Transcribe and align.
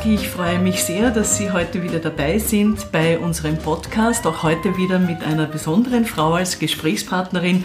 Tag. 0.00 0.06
Ich 0.06 0.28
freue 0.28 0.58
mich 0.58 0.82
sehr, 0.82 1.10
dass 1.10 1.36
Sie 1.36 1.50
heute 1.50 1.82
wieder 1.82 1.98
dabei 1.98 2.38
sind 2.38 2.90
bei 2.92 3.18
unserem 3.18 3.58
Podcast. 3.58 4.26
Auch 4.26 4.42
heute 4.42 4.76
wieder 4.76 4.98
mit 4.98 5.22
einer 5.22 5.46
besonderen 5.46 6.04
Frau 6.04 6.34
als 6.34 6.58
Gesprächspartnerin. 6.58 7.64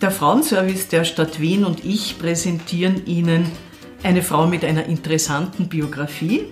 Der 0.00 0.10
Frauenservice 0.10 0.88
der 0.88 1.04
Stadt 1.04 1.40
Wien 1.40 1.64
und 1.64 1.84
ich 1.84 2.18
präsentieren 2.18 3.06
Ihnen 3.06 3.46
eine 4.02 4.22
Frau 4.22 4.46
mit 4.46 4.64
einer 4.64 4.86
interessanten 4.86 5.68
Biografie. 5.68 6.44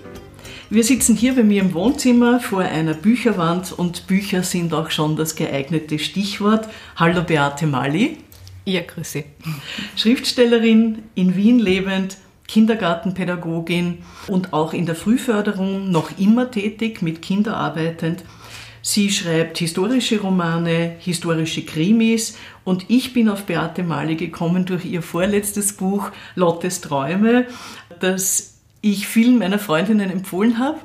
Wir 0.70 0.84
sitzen 0.84 1.16
hier 1.16 1.34
bei 1.34 1.42
mir 1.42 1.60
im 1.60 1.74
Wohnzimmer 1.74 2.40
vor 2.40 2.60
einer 2.60 2.94
Bücherwand 2.94 3.72
und 3.72 4.06
Bücher 4.06 4.42
sind 4.42 4.72
auch 4.72 4.90
schon 4.90 5.16
das 5.16 5.36
geeignete 5.36 5.98
Stichwort. 5.98 6.68
Hallo 6.96 7.22
Beate 7.22 7.66
Mali. 7.66 8.18
Ja, 8.64 8.80
grüße. 8.80 9.24
Schriftstellerin, 9.96 11.02
in 11.14 11.36
Wien 11.36 11.58
lebend, 11.58 12.16
Kindergartenpädagogin 12.52 14.02
und 14.28 14.52
auch 14.52 14.74
in 14.74 14.84
der 14.84 14.94
Frühförderung 14.94 15.90
noch 15.90 16.18
immer 16.18 16.50
tätig, 16.50 17.00
mit 17.00 17.22
Kindern 17.22 17.54
arbeitend. 17.54 18.24
Sie 18.82 19.10
schreibt 19.10 19.56
historische 19.56 20.20
Romane, 20.20 20.96
historische 20.98 21.64
Krimis 21.64 22.36
und 22.64 22.84
ich 22.88 23.14
bin 23.14 23.30
auf 23.30 23.44
Beate 23.44 23.82
Mali 23.82 24.16
gekommen 24.16 24.66
durch 24.66 24.84
ihr 24.84 25.00
vorletztes 25.00 25.72
Buch 25.72 26.10
Lottes 26.34 26.82
Träume, 26.82 27.46
das 28.00 28.58
ich 28.82 29.08
vielen 29.08 29.38
meiner 29.38 29.58
Freundinnen 29.58 30.10
empfohlen 30.10 30.58
habe 30.58 30.78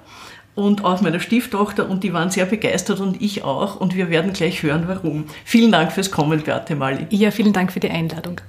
und 0.56 0.86
auch 0.86 1.02
meiner 1.02 1.20
Stieftochter 1.20 1.90
und 1.90 2.02
die 2.06 2.14
waren 2.14 2.32
sehr 2.32 2.46
begeistert 2.46 3.02
und 3.02 3.22
ich 3.22 3.44
auch 3.44 3.82
und 3.82 3.94
wir 3.94 4.10
werden 4.10 4.32
gleich 4.32 4.64
hören, 4.64 4.86
warum. 4.88 5.26
Vielen 5.44 5.74
Dank 5.74 5.92
fürs 5.92 6.12
Kommen, 6.12 6.44
Beate 6.44 6.78
Mali. 6.78 7.08
Ja, 7.10 7.32
vielen 7.32 7.52
Dank 7.52 7.74
für 7.74 7.82
die 7.82 7.90
Einladung. 7.90 8.40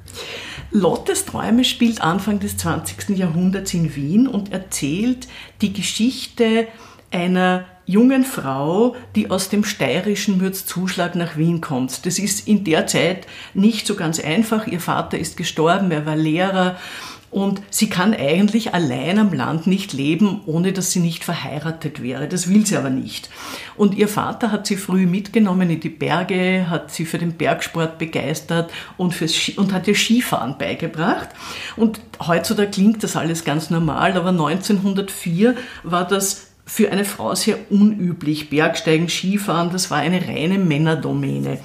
Lottes 0.70 1.24
Träume 1.24 1.64
spielt 1.64 2.02
Anfang 2.02 2.40
des 2.40 2.58
20. 2.58 3.16
Jahrhunderts 3.16 3.72
in 3.72 3.94
Wien 3.96 4.28
und 4.28 4.52
erzählt 4.52 5.26
die 5.62 5.72
Geschichte 5.72 6.68
einer 7.10 7.64
jungen 7.86 8.24
Frau, 8.24 8.94
die 9.16 9.30
aus 9.30 9.48
dem 9.48 9.64
steirischen 9.64 10.36
Mürzzuschlag 10.36 11.14
nach 11.14 11.38
Wien 11.38 11.62
kommt. 11.62 12.04
Das 12.04 12.18
ist 12.18 12.46
in 12.46 12.64
der 12.64 12.86
Zeit 12.86 13.26
nicht 13.54 13.86
so 13.86 13.94
ganz 13.94 14.20
einfach. 14.20 14.66
Ihr 14.66 14.80
Vater 14.80 15.18
ist 15.18 15.38
gestorben, 15.38 15.90
er 15.90 16.04
war 16.04 16.16
Lehrer 16.16 16.76
und 17.30 17.60
sie 17.70 17.90
kann 17.90 18.14
eigentlich 18.14 18.74
allein 18.74 19.18
am 19.18 19.32
Land 19.32 19.66
nicht 19.66 19.92
leben, 19.92 20.40
ohne 20.46 20.72
dass 20.72 20.92
sie 20.92 21.00
nicht 21.00 21.24
verheiratet 21.24 22.02
wäre. 22.02 22.26
Das 22.26 22.48
will 22.48 22.64
sie 22.66 22.76
aber 22.76 22.90
nicht. 22.90 23.28
Und 23.76 23.94
ihr 23.94 24.08
Vater 24.08 24.50
hat 24.50 24.66
sie 24.66 24.76
früh 24.76 25.06
mitgenommen 25.06 25.68
in 25.68 25.80
die 25.80 25.90
Berge, 25.90 26.70
hat 26.70 26.90
sie 26.90 27.04
für 27.04 27.18
den 27.18 27.34
Bergsport 27.34 27.98
begeistert 27.98 28.70
und, 28.96 29.14
fürs 29.14 29.50
und 29.56 29.72
hat 29.72 29.86
ihr 29.88 29.94
Skifahren 29.94 30.56
beigebracht. 30.58 31.28
Und 31.76 32.00
heutzutage 32.26 32.70
klingt 32.70 33.02
das 33.02 33.16
alles 33.16 33.44
ganz 33.44 33.68
normal, 33.70 34.16
aber 34.16 34.30
1904 34.30 35.54
war 35.82 36.06
das 36.06 36.48
für 36.64 36.90
eine 36.90 37.04
Frau 37.04 37.34
sehr 37.34 37.56
unüblich. 37.70 38.50
Bergsteigen, 38.50 39.08
Skifahren, 39.08 39.70
das 39.70 39.90
war 39.90 39.98
eine 39.98 40.26
reine 40.26 40.58
Männerdomäne. 40.58 41.58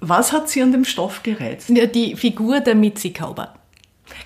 Was 0.00 0.32
hat 0.32 0.48
sie 0.48 0.62
an 0.62 0.72
dem 0.72 0.84
Stoff 0.84 1.22
gereizt? 1.22 1.68
Ja, 1.68 1.86
die 1.86 2.16
Figur 2.16 2.60
der 2.60 2.74
Mitzi-Kauber. 2.74 3.54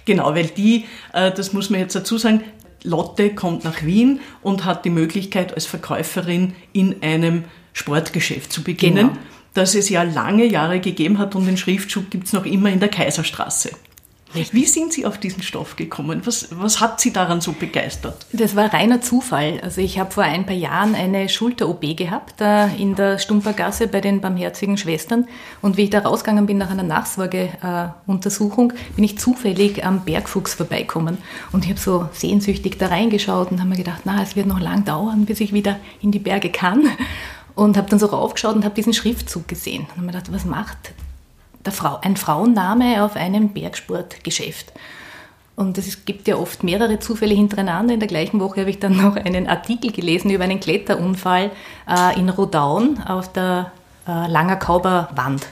Genau, 0.05 0.35
weil 0.35 0.47
die, 0.47 0.85
äh, 1.13 1.33
das 1.33 1.53
muss 1.53 1.71
man 1.71 1.81
jetzt 1.81 1.95
dazu 1.95 2.19
sagen, 2.19 2.43
Lotte 2.83 3.35
kommt 3.35 3.65
nach 3.65 3.83
Wien 3.83 4.21
und 4.43 4.65
hat 4.65 4.85
die 4.85 4.91
Möglichkeit 4.91 5.55
als 5.55 5.67
Verkäuferin 5.67 6.55
in 6.73 7.03
einem 7.03 7.45
Sportgeschäft 7.73 8.53
zu 8.53 8.63
beginnen, 8.63 9.09
genau. 9.09 9.21
das 9.55 9.75
es 9.75 9.89
ja 9.89 10.03
lange 10.03 10.45
Jahre 10.45 10.81
gegeben 10.81 11.19
hat 11.19 11.35
und 11.35 11.47
den 11.47 11.57
Schriftschub 11.57 12.11
gibt 12.11 12.27
es 12.27 12.33
noch 12.33 12.45
immer 12.45 12.71
in 12.71 12.81
der 12.81 12.91
Kaiserstraße. 12.91 13.71
Richtig. 14.35 14.53
Wie 14.53 14.67
sind 14.67 14.93
Sie 14.93 15.07
auf 15.07 15.19
diesen 15.19 15.43
Stoff 15.43 15.77
gekommen? 15.77 16.23
Was, 16.25 16.49
was 16.51 16.81
hat 16.81 17.01
Sie 17.01 17.13
daran 17.13 17.41
so 17.41 17.53
begeistert? 17.53 18.27
Das 18.33 18.57
war 18.57 18.73
reiner 18.73 19.01
Zufall. 19.01 19.61
Also 19.63 19.81
ich 19.81 19.99
habe 19.99 20.11
vor 20.11 20.25
ein 20.25 20.45
paar 20.45 20.57
Jahren 20.57 20.95
eine 20.95 21.29
Schulter-OP 21.29 21.97
gehabt, 21.97 22.41
äh, 22.41 22.75
in 22.77 22.95
der 22.97 23.19
Stumpergasse 23.19 23.87
bei 23.87 24.01
den 24.01 24.21
Barmherzigen 24.21 24.77
Schwestern. 24.77 25.29
Und 25.63 25.77
wie 25.77 25.85
ich 25.85 25.91
da 25.91 26.01
rausgegangen 26.01 26.47
bin 26.47 26.59
nach 26.59 26.71
einer 26.71 26.83
Nachsorgeuntersuchung, 26.83 28.73
bin 28.97 29.05
ich 29.05 29.19
zufällig 29.19 29.85
am 29.85 30.05
Bergfuchs 30.05 30.55
vorbeikommen. 30.55 31.19
Und 31.53 31.65
ich 31.65 31.71
habe 31.71 31.81
so 31.81 32.09
sehnsüchtig 32.13 32.79
da 32.79 32.89
reingeschaut 32.89 33.53
und 33.53 33.61
habe 33.61 33.71
mir 33.71 33.77
gedacht, 33.77 34.03
na, 34.05 34.23
es 34.23 34.35
wird 34.35 34.47
noch 34.47 34.61
lang 34.61 34.85
dauern, 34.85 35.27
bis 35.27 35.41
ich 35.41 35.53
wieder 35.53 35.79
in 36.03 36.11
die 36.11 36.19
Berge 36.19 36.51
kann. 36.51 36.89
Und 37.55 37.77
habe 37.77 37.89
dann 37.89 38.01
so 38.01 38.07
raufgeschaut 38.07 38.57
und 38.57 38.65
habe 38.65 38.75
diesen 38.75 38.95
Schriftzug 38.95 39.47
gesehen. 39.47 39.83
Und 39.83 39.91
habe 39.91 40.01
mir 40.03 40.13
gedacht, 40.13 40.33
was 40.33 40.45
macht 40.45 40.93
Frau, 41.73 41.99
ein 42.03 42.17
Frauenname 42.17 43.03
auf 43.05 43.17
einem 43.17 43.51
Bergsportgeschäft. 43.51 44.73
Und 45.57 45.79
es 45.79 46.05
gibt 46.05 46.27
ja 46.27 46.37
oft 46.37 46.65
mehrere 46.65 46.99
Zufälle 46.99 47.35
hintereinander. 47.35 47.95
In 47.95 48.01
der 48.01 48.09
gleichen 48.09 48.41
Woche 48.41 48.63
habe 48.63 48.71
ich 48.71 48.81
dann 48.81 48.97
noch 48.97 49.17
einen 49.17 49.47
Artikel 49.47 49.93
gelesen 49.93 50.31
über 50.31 50.45
einen 50.45 50.61
Kletterunfall 50.61 51.51
äh, 51.89 52.19
in 52.19 52.29
Rodaun 52.29 53.01
auf 53.03 53.33
der 53.33 53.71
äh, 54.09 54.27
Langerkauber 54.27 55.11
Wand. 55.15 55.43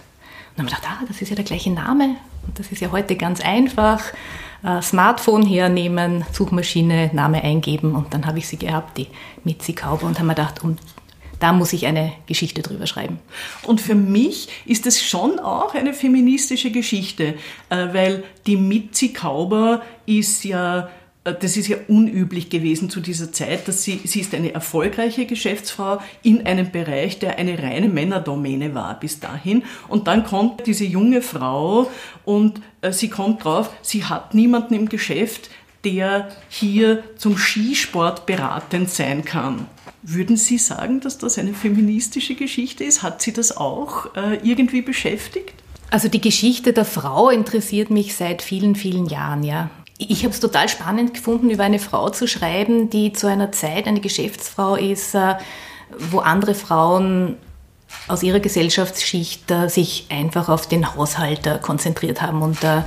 Und 0.57 0.59
dann 0.59 0.67
habe 0.67 0.69
ich 0.69 0.75
gedacht, 0.75 0.99
ah, 1.01 1.05
das 1.07 1.23
ist 1.23 1.29
ja 1.29 1.37
der 1.37 1.45
gleiche 1.45 1.71
Name. 1.71 2.17
Und 2.47 2.59
das 2.59 2.73
ist 2.73 2.81
ja 2.81 2.91
heute 2.91 3.15
ganz 3.15 3.41
einfach. 3.41 4.03
Äh, 4.65 4.83
Smartphone 4.83 5.45
hernehmen, 5.45 6.25
Suchmaschine, 6.33 7.11
Name 7.13 7.43
eingeben 7.43 7.95
und 7.95 8.15
dann 8.15 8.27
habe 8.27 8.39
ich 8.39 8.47
sie 8.47 8.59
gehabt, 8.59 8.97
die 8.97 9.09
Mitzi 9.43 9.73
Kauber, 9.73 10.07
und 10.07 10.19
habe 10.19 10.29
mir 10.29 10.35
gedacht, 10.35 10.63
um 10.63 10.77
da 11.43 11.53
muss 11.53 11.73
ich 11.73 11.87
eine 11.87 12.13
Geschichte 12.27 12.63
drüber 12.63 12.87
schreiben. 12.87 13.19
Und 13.65 13.81
für 13.81 13.97
mich 13.97 14.49
ist 14.65 14.87
es 14.87 15.03
schon 15.03 15.41
auch 15.41 15.75
eine 15.75 15.93
feministische 15.93 16.71
Geschichte, 16.71 17.35
äh, 17.69 17.89
weil 17.93 18.23
die 18.47 18.57
Mitzi 18.57 19.09
Kauber 19.09 19.83
ist 20.07 20.45
ja 20.45 20.89
äh, 21.25 21.35
das 21.39 21.57
ist 21.57 21.67
ja 21.67 21.79
unüblich 21.89 22.49
gewesen 22.49 22.91
zu 22.91 23.01
dieser 23.01 23.33
Zeit, 23.33 23.67
dass 23.67 23.83
sie, 23.83 24.01
sie 24.05 24.21
ist 24.21 24.35
eine 24.35 24.55
erfolgreiche 24.55 25.27
Geschäftsfrau 25.27 25.99
in 26.23 26.47
einem 26.47 26.71
Bereich, 26.71 27.19
der 27.19 27.39
eine 27.39 27.61
reine 27.61 27.89
Männerdomäne 27.89 28.75
war 28.75 28.99
bis 29.01 29.19
dahin. 29.19 29.65
Und 29.89 30.07
dann 30.07 30.25
kommt 30.25 30.67
diese 30.69 30.85
junge 30.85 31.23
Frau 31.23 31.91
und 32.25 32.61
äh, 32.83 32.93
sie 32.93 33.09
kommt 33.09 33.45
drauf, 33.45 33.71
sie 33.83 34.05
hat 34.05 34.33
niemanden 34.35 34.75
im 34.75 34.89
Geschäft, 34.89 35.51
der 35.85 36.29
hier 36.49 37.03
zum 37.17 37.37
Skisport 37.37 38.27
beratend 38.27 38.89
sein 38.89 39.25
kann. 39.25 39.67
Würden 40.03 40.37
Sie 40.37 40.59
sagen, 40.59 41.01
dass 41.01 41.19
das 41.19 41.39
eine 41.39 41.55
feministische 41.55 42.35
Geschichte 42.35 42.83
ist? 42.83 43.03
Hat 43.03 43.23
Sie 43.23 43.33
das 43.33 43.57
auch 43.57 44.15
äh, 44.17 44.39
irgendwie 44.43 44.83
beschäftigt? 44.83 45.55
Also 45.91 46.09
die 46.09 46.21
Geschichte 46.21 46.73
der 46.73 46.85
Frau 46.85 47.31
interessiert 47.31 47.91
mich 47.91 48.17
seit 48.17 48.43
vielen, 48.43 48.75
vielen 48.75 49.07
Jahren, 49.07 49.45
ja. 49.45 49.71
Ich 49.99 50.25
habe 50.25 50.35
es 50.35 50.41
total 50.41 50.69
spannend 50.69 51.15
gefunden, 51.15 51.51
über 51.51 51.63
eine 51.63 51.79
Frau 51.79 52.11
zu 52.11 52.27
schreiben, 52.27 52.91
die 52.91 53.13
zu 53.13 53.29
einer 53.29 53.53
Zeit 53.53 53.87
eine 53.87 54.01
Geschäftsfrau 54.01 54.75
ist, 54.75 55.15
äh, 55.15 55.35
wo 56.11 56.19
andere 56.19 56.55
Frauen 56.55 57.37
aus 58.09 58.23
ihrer 58.23 58.41
Gesellschaftsschicht 58.41 59.51
äh, 59.51 59.69
sich 59.69 60.07
einfach 60.11 60.49
auf 60.49 60.67
den 60.67 60.95
Haushalt 60.95 61.47
äh, 61.47 61.59
konzentriert 61.61 62.21
haben 62.23 62.43
und 62.43 62.63
äh, 62.65 62.83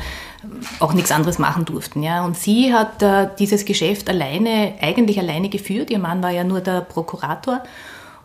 auch 0.79 0.93
nichts 0.93 1.11
anderes 1.11 1.39
machen 1.39 1.65
durften. 1.65 2.03
Ja. 2.03 2.25
Und 2.25 2.37
sie 2.37 2.73
hat 2.73 3.01
äh, 3.01 3.29
dieses 3.39 3.65
Geschäft 3.65 4.09
alleine, 4.09 4.73
eigentlich 4.81 5.19
alleine 5.19 5.49
geführt. 5.49 5.89
Ihr 5.89 5.99
Mann 5.99 6.21
war 6.21 6.31
ja 6.31 6.43
nur 6.43 6.61
der 6.61 6.81
Prokurator 6.81 7.63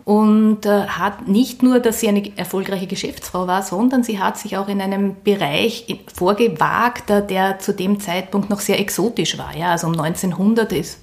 und 0.04 0.66
äh, 0.66 0.86
hat 0.86 1.28
nicht 1.28 1.62
nur, 1.62 1.78
dass 1.78 2.00
sie 2.00 2.08
eine 2.08 2.36
erfolgreiche 2.36 2.86
Geschäftsfrau 2.86 3.47
war, 3.47 3.62
sondern 3.62 4.02
sie 4.02 4.18
hat 4.18 4.38
sich 4.38 4.56
auch 4.56 4.68
in 4.68 4.80
einem 4.80 5.16
Bereich 5.22 5.86
vorgewagt, 6.12 7.10
äh, 7.10 7.26
der 7.26 7.58
zu 7.58 7.72
dem 7.72 8.00
Zeitpunkt 8.00 8.50
noch 8.50 8.60
sehr 8.60 8.80
exotisch 8.80 9.38
war. 9.38 9.56
Ja. 9.56 9.70
Also 9.70 9.86
um 9.86 9.98
1900 9.98 10.72
ist 10.72 11.00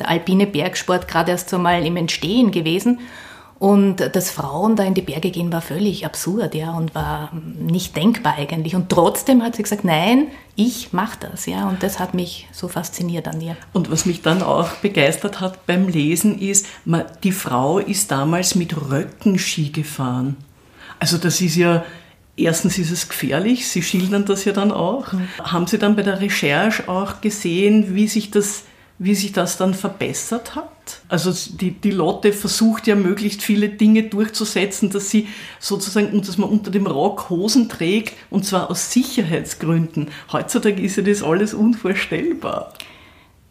der 0.00 0.08
alpine 0.08 0.46
Bergsport 0.46 1.08
gerade 1.08 1.30
erst 1.30 1.52
einmal 1.54 1.84
im 1.86 1.96
Entstehen 1.96 2.50
gewesen. 2.50 3.00
Und 3.62 3.98
dass 4.16 4.32
Frauen 4.32 4.74
da 4.74 4.82
in 4.82 4.94
die 4.94 5.02
Berge 5.02 5.30
gehen, 5.30 5.52
war 5.52 5.62
völlig 5.62 6.04
absurd, 6.04 6.56
ja, 6.56 6.72
und 6.72 6.96
war 6.96 7.30
nicht 7.32 7.94
denkbar 7.94 8.34
eigentlich. 8.36 8.74
Und 8.74 8.88
trotzdem 8.88 9.40
hat 9.40 9.54
sie 9.54 9.62
gesagt, 9.62 9.84
nein, 9.84 10.26
ich 10.56 10.92
mache 10.92 11.18
das, 11.20 11.46
ja, 11.46 11.68
und 11.68 11.80
das 11.80 12.00
hat 12.00 12.12
mich 12.12 12.48
so 12.50 12.66
fasziniert 12.66 13.28
an 13.28 13.40
ihr. 13.40 13.56
Und 13.72 13.88
was 13.88 14.04
mich 14.04 14.20
dann 14.20 14.42
auch 14.42 14.70
begeistert 14.78 15.40
hat 15.40 15.64
beim 15.64 15.86
Lesen 15.86 16.40
ist, 16.40 16.66
die 17.22 17.30
Frau 17.30 17.78
ist 17.78 18.10
damals 18.10 18.56
mit 18.56 18.74
Röcken 18.90 19.38
Ski 19.38 19.70
gefahren. 19.70 20.36
Also 20.98 21.16
das 21.16 21.40
ist 21.40 21.54
ja 21.54 21.84
Erstens 22.34 22.78
ist 22.78 22.90
es 22.90 23.08
gefährlich, 23.10 23.68
Sie 23.68 23.82
schildern 23.82 24.24
das 24.24 24.46
ja 24.46 24.54
dann 24.54 24.72
auch. 24.72 25.12
Mhm. 25.12 25.28
Haben 25.38 25.66
Sie 25.66 25.78
dann 25.78 25.94
bei 25.94 26.02
der 26.02 26.20
Recherche 26.20 26.88
auch 26.88 27.20
gesehen, 27.20 27.94
wie 27.94 28.08
sich 28.08 28.30
das 28.30 28.64
wie 29.02 29.14
sich 29.14 29.32
das 29.32 29.56
dann 29.56 29.74
verbessert 29.74 30.54
hat. 30.54 30.68
Also 31.08 31.32
die, 31.32 31.72
die 31.72 31.90
Lotte 31.90 32.32
versucht 32.32 32.86
ja 32.86 32.94
möglichst 32.94 33.42
viele 33.42 33.68
Dinge 33.68 34.04
durchzusetzen, 34.04 34.90
dass 34.90 35.10
sie 35.10 35.28
sozusagen, 35.58 36.20
dass 36.22 36.38
man 36.38 36.48
unter 36.48 36.70
dem 36.70 36.86
Rock 36.86 37.28
Hosen 37.30 37.68
trägt 37.68 38.14
und 38.30 38.44
zwar 38.44 38.70
aus 38.70 38.92
Sicherheitsgründen. 38.92 40.08
Heutzutage 40.32 40.80
ist 40.82 40.96
ja 40.96 41.02
das 41.02 41.22
alles 41.22 41.54
unvorstellbar. 41.54 42.72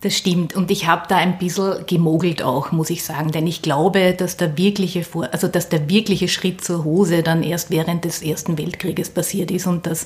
Das 0.02 0.18
stimmt. 0.18 0.56
Und 0.56 0.72
ich 0.72 0.88
habe 0.88 1.04
da 1.08 1.18
ein 1.18 1.38
bisschen 1.38 1.86
gemogelt 1.86 2.42
auch, 2.42 2.72
muss 2.72 2.90
ich 2.90 3.04
sagen. 3.04 3.32
Denn 3.32 3.46
ich 3.46 3.62
glaube, 3.62 4.16
dass 4.18 4.36
der 4.36 4.58
wirkliche, 4.58 5.04
Vor 5.04 5.30
also 5.32 5.48
dass 5.48 5.70
der 5.70 5.90
wirkliche 5.90 6.28
Schritt 6.28 6.64
zur 6.64 6.84
Hose 6.84 7.22
dann 7.22 7.44
erst 7.44 7.70
während 7.70 8.04
des 8.04 8.24
Ersten 8.24 8.58
Weltkrieges 8.58 9.12
passiert 9.12 9.52
ist 9.52 9.68
und 9.68 9.86
dass 9.86 10.06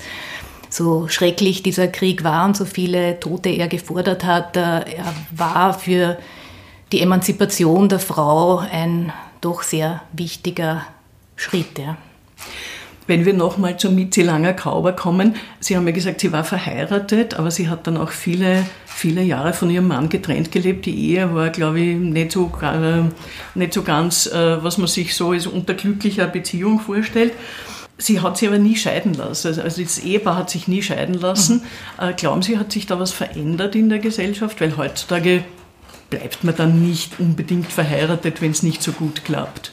so 0.70 1.08
schrecklich 1.08 1.64
dieser 1.64 1.88
Krieg 1.88 2.24
war 2.24 2.46
und 2.46 2.58
so 2.58 2.66
viele 2.66 3.20
Tote 3.20 3.50
er 3.50 3.68
gefordert 3.68 4.24
hat, 4.24 4.58
äh, 4.58 4.60
er 4.60 5.14
war 5.36 5.78
für 5.78 6.18
die 6.92 7.02
Emanzipation 7.02 7.90
der 7.90 8.00
Frau 8.00 8.58
ein 8.58 9.12
doch 9.42 9.64
sehr 9.64 10.02
wichtiger 10.14 10.86
Schritt. 11.36 11.78
Ja. 11.78 11.98
Wenn 13.08 13.26
wir 13.26 13.34
nochmal 13.34 13.78
zu 13.78 13.92
Mitzi 13.92 14.24
Langer-Kauber 14.24 14.94
kommen, 14.94 15.36
Sie 15.60 15.76
haben 15.76 15.88
ja 15.88 15.94
gesagt, 15.94 16.22
sie 16.22 16.32
war 16.32 16.44
verheiratet, 16.44 17.34
aber 17.36 17.50
sie 17.50 17.70
hat 17.70 17.88
dann 17.88 17.98
auch 17.98 18.12
viele, 18.12 18.66
viele 18.86 19.24
Jahre 19.24 19.54
von 19.54 19.70
ihrem 19.70 19.88
Mann 19.88 20.10
getrennt 20.10 20.52
gelebt. 20.52 20.86
Die 20.86 21.10
Ehe 21.10 21.34
war, 21.34 21.50
glaube 21.50 21.80
ich, 21.80 21.98
nicht 21.98 22.32
so, 22.32 22.52
äh, 22.62 23.02
nicht 23.54 23.74
so 23.74 23.82
ganz, 23.82 24.28
äh, 24.28 24.64
was 24.64 24.78
man 24.78 24.88
sich 24.88 25.16
so 25.16 25.32
als 25.32 25.48
unter 25.48 25.74
glücklicher 25.74 26.28
Beziehung 26.28 26.80
vorstellt. 26.80 27.34
Sie 27.98 28.20
hat 28.20 28.38
sich 28.38 28.50
aber 28.50 28.58
nie 28.58 28.76
scheiden 28.76 29.14
lassen. 29.14 29.48
Also, 29.48 29.62
also 29.62 29.82
das 29.82 30.00
Ehepaar 30.00 30.36
hat 30.36 30.50
sich 30.50 30.68
nie 30.68 30.82
scheiden 30.82 31.16
lassen. 31.16 31.62
Mhm. 31.98 32.10
Äh, 32.10 32.14
glauben 32.14 32.42
Sie, 32.42 32.58
hat 32.58 32.72
sich 32.72 32.86
da 32.88 33.00
was 33.00 33.12
verändert 33.12 33.76
in 33.76 33.90
der 33.90 34.00
Gesellschaft? 34.00 34.60
Weil 34.60 34.76
heutzutage 34.76 35.46
bleibt 36.10 36.44
man 36.44 36.56
dann 36.56 36.86
nicht 36.86 37.20
unbedingt 37.20 37.72
verheiratet, 37.72 38.42
wenn 38.42 38.52
es 38.52 38.64
nicht 38.64 38.84
so 38.84 38.92
gut 38.92 39.24
klappt. 39.24 39.72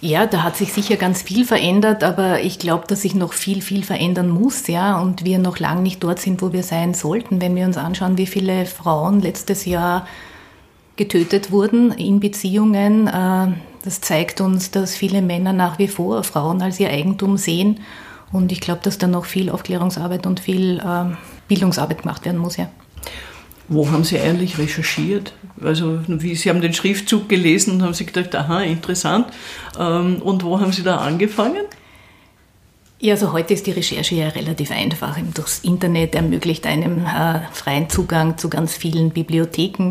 Ja, 0.00 0.26
da 0.26 0.44
hat 0.44 0.56
sich 0.56 0.72
sicher 0.72 0.96
ganz 0.96 1.22
viel 1.22 1.44
verändert, 1.44 2.04
aber 2.04 2.40
ich 2.42 2.60
glaube, 2.60 2.86
dass 2.86 3.02
sich 3.02 3.16
noch 3.16 3.32
viel, 3.32 3.62
viel 3.62 3.82
verändern 3.82 4.28
muss, 4.28 4.68
ja, 4.68 4.96
und 5.00 5.24
wir 5.24 5.40
noch 5.40 5.58
lange 5.58 5.82
nicht 5.82 6.04
dort 6.04 6.20
sind, 6.20 6.40
wo 6.40 6.52
wir 6.52 6.62
sein 6.62 6.94
sollten, 6.94 7.40
wenn 7.40 7.56
wir 7.56 7.66
uns 7.66 7.76
anschauen, 7.76 8.16
wie 8.16 8.26
viele 8.26 8.64
Frauen 8.66 9.20
letztes 9.20 9.64
Jahr 9.64 10.06
getötet 10.94 11.50
wurden 11.50 11.90
in 11.92 12.20
Beziehungen. 12.20 13.08
Äh, 13.08 13.48
das 13.84 14.00
zeigt 14.00 14.40
uns, 14.40 14.70
dass 14.70 14.94
viele 14.94 15.22
Männer 15.22 15.52
nach 15.52 15.78
wie 15.78 15.88
vor 15.88 16.24
Frauen 16.24 16.62
als 16.62 16.80
ihr 16.80 16.90
Eigentum 16.90 17.36
sehen. 17.36 17.80
Und 18.32 18.52
ich 18.52 18.60
glaube, 18.60 18.80
dass 18.82 18.98
da 18.98 19.06
noch 19.06 19.24
viel 19.24 19.50
Aufklärungsarbeit 19.50 20.26
und 20.26 20.40
viel 20.40 20.80
äh, 20.80 21.14
Bildungsarbeit 21.48 22.02
gemacht 22.02 22.24
werden 22.24 22.38
muss, 22.38 22.56
ja. 22.56 22.68
Wo 23.68 23.90
haben 23.90 24.04
Sie 24.04 24.18
eigentlich 24.18 24.58
recherchiert? 24.58 25.34
Also 25.62 26.00
wie, 26.06 26.34
Sie 26.34 26.48
haben 26.48 26.62
den 26.62 26.72
Schriftzug 26.72 27.28
gelesen 27.28 27.74
und 27.74 27.82
haben 27.82 27.94
Sie 27.94 28.06
gedacht, 28.06 28.34
aha, 28.34 28.62
interessant. 28.62 29.26
Ähm, 29.78 30.22
und 30.22 30.42
wo 30.42 30.60
haben 30.60 30.72
Sie 30.72 30.82
da 30.82 30.96
angefangen? 30.96 31.64
Ja, 33.00 33.14
also 33.14 33.32
heute 33.32 33.54
ist 33.54 33.64
die 33.68 33.70
Recherche 33.70 34.16
ja 34.16 34.28
relativ 34.28 34.72
einfach. 34.72 35.16
Durchs 35.32 35.60
Internet 35.60 36.16
ermöglicht 36.16 36.66
einem 36.66 37.06
äh, 37.06 37.40
freien 37.52 37.88
Zugang 37.88 38.38
zu 38.38 38.50
ganz 38.50 38.74
vielen 38.74 39.10
Bibliotheken, 39.10 39.90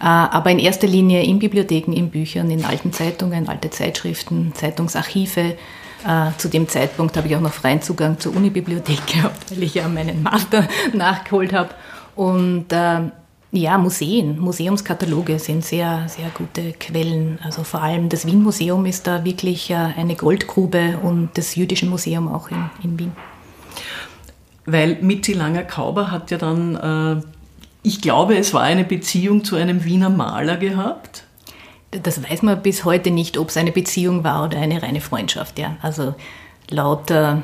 äh, 0.00 0.04
aber 0.04 0.50
in 0.50 0.58
erster 0.58 0.88
Linie 0.88 1.22
in 1.22 1.38
Bibliotheken, 1.38 1.92
in 1.92 2.10
Büchern, 2.10 2.50
in 2.50 2.64
alten 2.64 2.92
Zeitungen, 2.92 3.48
alte 3.48 3.70
Zeitschriften, 3.70 4.52
Zeitungsarchive. 4.54 5.56
Äh, 6.04 6.30
zu 6.36 6.48
dem 6.48 6.68
Zeitpunkt 6.68 7.16
habe 7.16 7.28
ich 7.28 7.36
auch 7.36 7.40
noch 7.40 7.52
freien 7.52 7.80
Zugang 7.80 8.18
zur 8.18 8.34
Unibibliothek 8.34 9.06
gehabt, 9.14 9.52
weil 9.52 9.62
ich 9.62 9.74
ja 9.74 9.86
meinen 9.86 10.24
Master 10.24 10.66
nachgeholt 10.92 11.52
habe. 11.52 11.70
Und 12.16 12.72
äh, 12.72 13.02
ja, 13.50 13.78
Museen, 13.78 14.38
Museumskataloge 14.38 15.38
sind 15.38 15.64
sehr, 15.64 16.06
sehr 16.08 16.28
gute 16.34 16.72
Quellen. 16.72 17.38
Also 17.42 17.64
vor 17.64 17.82
allem 17.82 18.10
das 18.10 18.26
Wien-Museum 18.26 18.84
ist 18.84 19.06
da 19.06 19.24
wirklich 19.24 19.70
äh, 19.70 19.74
eine 19.74 20.16
Goldgrube 20.16 20.98
und 21.02 21.30
das 21.34 21.54
Jüdische 21.54 21.86
Museum 21.86 22.28
auch 22.28 22.50
in, 22.50 22.70
in 22.82 22.98
Wien. 22.98 23.12
Weil 24.66 24.98
Mitzi 25.00 25.32
Langer-Kauber 25.32 26.10
hat 26.10 26.30
ja 26.30 26.36
dann, 26.36 26.76
äh, 26.76 27.22
ich 27.82 28.02
glaube, 28.02 28.36
es 28.36 28.52
war 28.52 28.62
eine 28.62 28.84
Beziehung 28.84 29.44
zu 29.44 29.56
einem 29.56 29.82
Wiener 29.84 30.10
Maler 30.10 30.58
gehabt. 30.58 31.24
Das 31.90 32.22
weiß 32.22 32.42
man 32.42 32.60
bis 32.60 32.84
heute 32.84 33.10
nicht, 33.10 33.38
ob 33.38 33.48
es 33.48 33.56
eine 33.56 33.72
Beziehung 33.72 34.24
war 34.24 34.44
oder 34.44 34.58
eine 34.58 34.82
reine 34.82 35.00
Freundschaft. 35.00 35.58
Ja. 35.58 35.78
Also 35.80 36.14
laut 36.68 37.10
äh, 37.10 37.36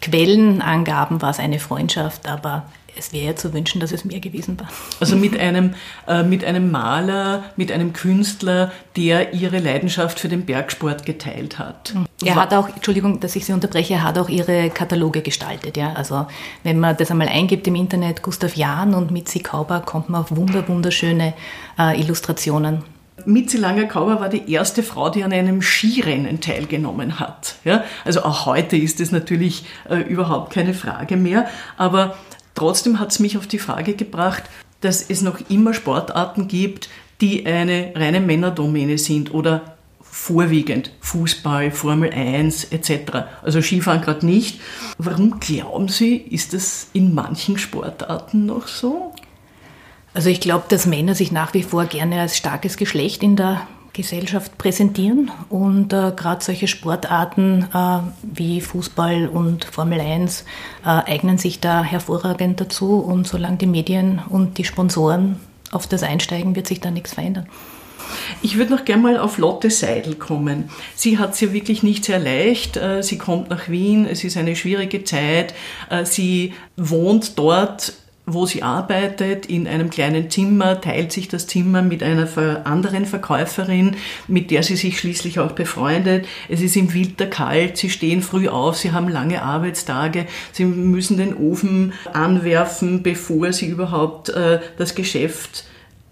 Quellenangaben 0.00 1.20
war 1.20 1.30
es 1.30 1.40
eine 1.40 1.58
Freundschaft, 1.58 2.28
aber 2.28 2.64
es 2.96 3.12
wäre 3.12 3.26
ja 3.26 3.36
zu 3.36 3.52
wünschen, 3.52 3.80
dass 3.80 3.92
es 3.92 4.04
mehr 4.04 4.20
gewesen 4.20 4.58
war. 4.60 4.68
Also 5.00 5.16
mit 5.16 5.38
einem, 5.38 5.74
äh, 6.06 6.22
mit 6.22 6.44
einem 6.44 6.70
Maler, 6.70 7.44
mit 7.56 7.72
einem 7.72 7.92
Künstler, 7.92 8.70
der 8.96 9.34
ihre 9.34 9.58
Leidenschaft 9.58 10.20
für 10.20 10.28
den 10.28 10.44
Bergsport 10.44 11.06
geteilt 11.06 11.58
hat. 11.58 11.94
Mhm. 11.94 12.06
Er 12.24 12.34
hat 12.36 12.54
auch, 12.54 12.68
Entschuldigung, 12.68 13.20
dass 13.20 13.34
ich 13.34 13.46
Sie 13.46 13.52
unterbreche, 13.52 13.94
er 13.94 14.04
hat 14.04 14.18
auch 14.18 14.28
ihre 14.28 14.70
Kataloge 14.70 15.22
gestaltet. 15.22 15.76
Ja? 15.76 15.92
Also 15.94 16.26
wenn 16.62 16.78
man 16.78 16.96
das 16.96 17.10
einmal 17.10 17.28
eingibt 17.28 17.66
im 17.66 17.74
Internet, 17.74 18.22
Gustav 18.22 18.54
Jahn 18.56 18.94
und 18.94 19.10
Mitzi 19.10 19.40
Kauber, 19.40 19.80
kommt 19.80 20.08
man 20.08 20.22
auf 20.22 20.34
wunder, 20.36 20.66
wunderschöne 20.68 21.34
äh, 21.78 22.00
Illustrationen. 22.00 22.84
Mitzi 23.24 23.56
Langer-Kauber 23.56 24.20
war 24.20 24.28
die 24.28 24.50
erste 24.50 24.82
Frau, 24.82 25.08
die 25.10 25.22
an 25.22 25.32
einem 25.32 25.62
Skirennen 25.62 26.40
teilgenommen 26.40 27.20
hat. 27.20 27.56
Ja? 27.64 27.84
Also 28.04 28.22
auch 28.24 28.46
heute 28.46 28.76
ist 28.76 29.00
es 29.00 29.12
natürlich 29.12 29.64
äh, 29.88 29.96
überhaupt 29.96 30.52
keine 30.52 30.74
Frage 30.74 31.16
mehr. 31.16 31.46
Aber 31.76 32.16
Trotzdem 32.54 33.00
hat 33.00 33.12
es 33.12 33.18
mich 33.18 33.36
auf 33.38 33.46
die 33.46 33.58
Frage 33.58 33.94
gebracht, 33.94 34.44
dass 34.80 35.02
es 35.02 35.22
noch 35.22 35.38
immer 35.48 35.74
Sportarten 35.74 36.48
gibt, 36.48 36.88
die 37.20 37.46
eine 37.46 37.92
reine 37.94 38.20
Männerdomäne 38.20 38.98
sind 38.98 39.32
oder 39.32 39.76
vorwiegend 40.00 40.90
Fußball, 41.00 41.70
Formel 41.70 42.12
1 42.12 42.64
etc. 42.64 43.24
Also 43.42 43.62
Skifahren 43.62 44.02
gerade 44.02 44.26
nicht. 44.26 44.60
Warum 44.98 45.40
glauben 45.40 45.88
Sie, 45.88 46.16
ist 46.16 46.52
das 46.52 46.88
in 46.92 47.14
manchen 47.14 47.56
Sportarten 47.58 48.44
noch 48.44 48.66
so? 48.66 49.14
Also 50.14 50.28
ich 50.28 50.40
glaube, 50.40 50.66
dass 50.68 50.84
Männer 50.84 51.14
sich 51.14 51.32
nach 51.32 51.54
wie 51.54 51.62
vor 51.62 51.86
gerne 51.86 52.20
als 52.20 52.36
starkes 52.36 52.76
Geschlecht 52.76 53.22
in 53.22 53.36
der 53.36 53.66
Gesellschaft 53.92 54.56
präsentieren. 54.58 55.30
Und 55.48 55.92
äh, 55.92 56.12
gerade 56.16 56.44
solche 56.44 56.68
Sportarten 56.68 57.66
äh, 57.74 57.98
wie 58.22 58.60
Fußball 58.60 59.28
und 59.28 59.64
Formel 59.64 60.00
1 60.00 60.44
äh, 60.84 60.88
eignen 60.88 61.38
sich 61.38 61.60
da 61.60 61.82
hervorragend 61.82 62.60
dazu. 62.60 62.98
Und 62.98 63.26
solange 63.26 63.58
die 63.58 63.66
Medien 63.66 64.20
und 64.28 64.58
die 64.58 64.64
Sponsoren 64.64 65.36
auf 65.70 65.86
das 65.86 66.02
einsteigen, 66.02 66.54
wird 66.56 66.66
sich 66.66 66.80
da 66.80 66.90
nichts 66.90 67.14
verändern. 67.14 67.46
Ich 68.42 68.56
würde 68.56 68.72
noch 68.72 68.84
gerne 68.84 69.02
mal 69.02 69.18
auf 69.18 69.38
Lotte 69.38 69.70
Seidel 69.70 70.14
kommen. 70.16 70.70
Sie 70.94 71.18
hat 71.18 71.34
es 71.34 71.40
ja 71.40 71.52
wirklich 71.52 71.82
nicht 71.82 72.04
sehr 72.04 72.18
leicht. 72.18 72.76
Äh, 72.76 73.02
sie 73.02 73.18
kommt 73.18 73.50
nach 73.50 73.68
Wien, 73.68 74.06
es 74.06 74.24
ist 74.24 74.36
eine 74.36 74.56
schwierige 74.56 75.04
Zeit. 75.04 75.54
Äh, 75.90 76.04
sie 76.04 76.54
wohnt 76.76 77.38
dort 77.38 77.94
wo 78.34 78.46
sie 78.46 78.62
arbeitet, 78.62 79.46
in 79.46 79.66
einem 79.66 79.90
kleinen 79.90 80.30
Zimmer, 80.30 80.80
teilt 80.80 81.12
sich 81.12 81.28
das 81.28 81.46
Zimmer 81.46 81.82
mit 81.82 82.02
einer 82.02 82.28
anderen 82.64 83.06
Verkäuferin, 83.06 83.96
mit 84.28 84.50
der 84.50 84.62
sie 84.62 84.76
sich 84.76 84.98
schließlich 84.98 85.38
auch 85.38 85.52
befreundet. 85.52 86.26
Es 86.48 86.60
ist 86.60 86.76
im 86.76 86.92
Winter 86.94 87.26
kalt, 87.26 87.76
sie 87.76 87.90
stehen 87.90 88.22
früh 88.22 88.48
auf, 88.48 88.76
sie 88.76 88.92
haben 88.92 89.08
lange 89.08 89.42
Arbeitstage, 89.42 90.26
sie 90.52 90.64
müssen 90.64 91.16
den 91.16 91.36
Ofen 91.36 91.92
anwerfen, 92.12 93.02
bevor 93.02 93.52
sie 93.52 93.66
überhaupt 93.66 94.28
äh, 94.30 94.60
das 94.78 94.94
Geschäft 94.94 95.64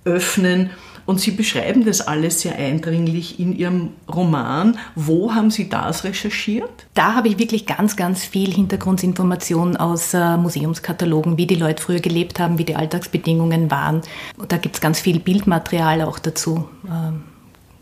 öffnen. 0.05 0.71
Und 1.11 1.21
Sie 1.21 1.33
beschreiben 1.33 1.85
das 1.85 2.03
alles 2.03 2.43
sehr 2.43 2.55
eindringlich 2.55 3.41
in 3.41 3.59
Ihrem 3.59 3.95
Roman. 4.09 4.79
Wo 4.95 5.35
haben 5.35 5.51
Sie 5.51 5.69
das 5.69 6.05
recherchiert? 6.05 6.71
Da 6.95 7.17
habe 7.17 7.27
ich 7.27 7.37
wirklich 7.41 7.67
ganz, 7.67 7.97
ganz 7.97 8.25
viel 8.25 8.55
Hintergrundinformationen 8.55 9.77
aus 9.77 10.15
äh, 10.15 10.37
Museumskatalogen, 10.37 11.37
wie 11.37 11.49
die 11.49 11.57
Leute 11.57 11.83
früher 11.83 11.99
gelebt 11.99 12.39
haben, 12.39 12.59
wie 12.59 12.65
die 12.65 12.77
Alltagsbedingungen 12.77 13.73
waren. 13.73 14.03
Und 14.39 14.53
da 14.53 14.57
gibt 14.57 14.77
es 14.77 14.81
ganz 14.81 15.01
viel 15.01 15.19
Bildmaterial 15.19 16.03
auch 16.03 16.21
dazu. 16.21 16.69
Ähm, 16.87 17.25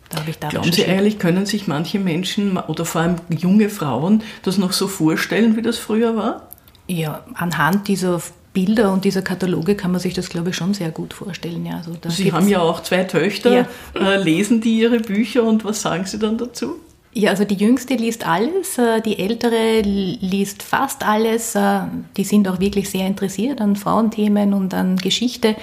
da 0.08 0.20
habe 0.20 0.30
ich 0.30 0.38
da 0.38 0.48
Glauben 0.48 0.72
Sie 0.72 0.86
eigentlich, 0.86 1.18
können 1.18 1.44
sich 1.44 1.68
manche 1.68 1.98
Menschen 1.98 2.56
oder 2.56 2.86
vor 2.86 3.02
allem 3.02 3.16
junge 3.28 3.68
Frauen 3.68 4.22
das 4.42 4.56
noch 4.56 4.72
so 4.72 4.88
vorstellen, 4.88 5.54
wie 5.54 5.60
das 5.60 5.76
früher 5.76 6.16
war? 6.16 6.48
Ja, 6.86 7.24
anhand 7.34 7.88
dieser 7.88 8.22
Bilder 8.52 8.92
und 8.92 9.04
dieser 9.04 9.22
Kataloge 9.22 9.74
kann 9.74 9.92
man 9.92 10.00
sich 10.00 10.14
das, 10.14 10.28
glaube 10.28 10.50
ich, 10.50 10.56
schon 10.56 10.74
sehr 10.74 10.90
gut 10.90 11.14
vorstellen. 11.14 11.64
Ja, 11.66 11.76
also 11.76 11.96
Sie 12.08 12.32
haben 12.32 12.48
ja 12.48 12.60
auch 12.60 12.82
zwei 12.82 13.04
Töchter. 13.04 13.52
Ja. 13.52 13.66
Äh, 13.94 14.22
lesen 14.22 14.60
die 14.60 14.78
Ihre 14.78 15.00
Bücher 15.00 15.44
und 15.44 15.64
was 15.64 15.82
sagen 15.82 16.06
Sie 16.06 16.18
dann 16.18 16.38
dazu? 16.38 16.76
Ja, 17.12 17.30
also 17.30 17.44
die 17.44 17.56
Jüngste 17.56 17.94
liest 17.94 18.26
alles, 18.26 18.78
äh, 18.78 19.00
die 19.00 19.18
Ältere 19.18 19.80
liest 19.80 20.62
fast 20.62 21.04
alles. 21.04 21.54
Äh, 21.54 21.80
die 22.16 22.24
sind 22.24 22.46
auch 22.48 22.60
wirklich 22.60 22.90
sehr 22.90 23.06
interessiert 23.06 23.60
an 23.60 23.76
Frauenthemen 23.76 24.52
und 24.52 24.74
an 24.74 24.96
Geschichte. 24.96 25.56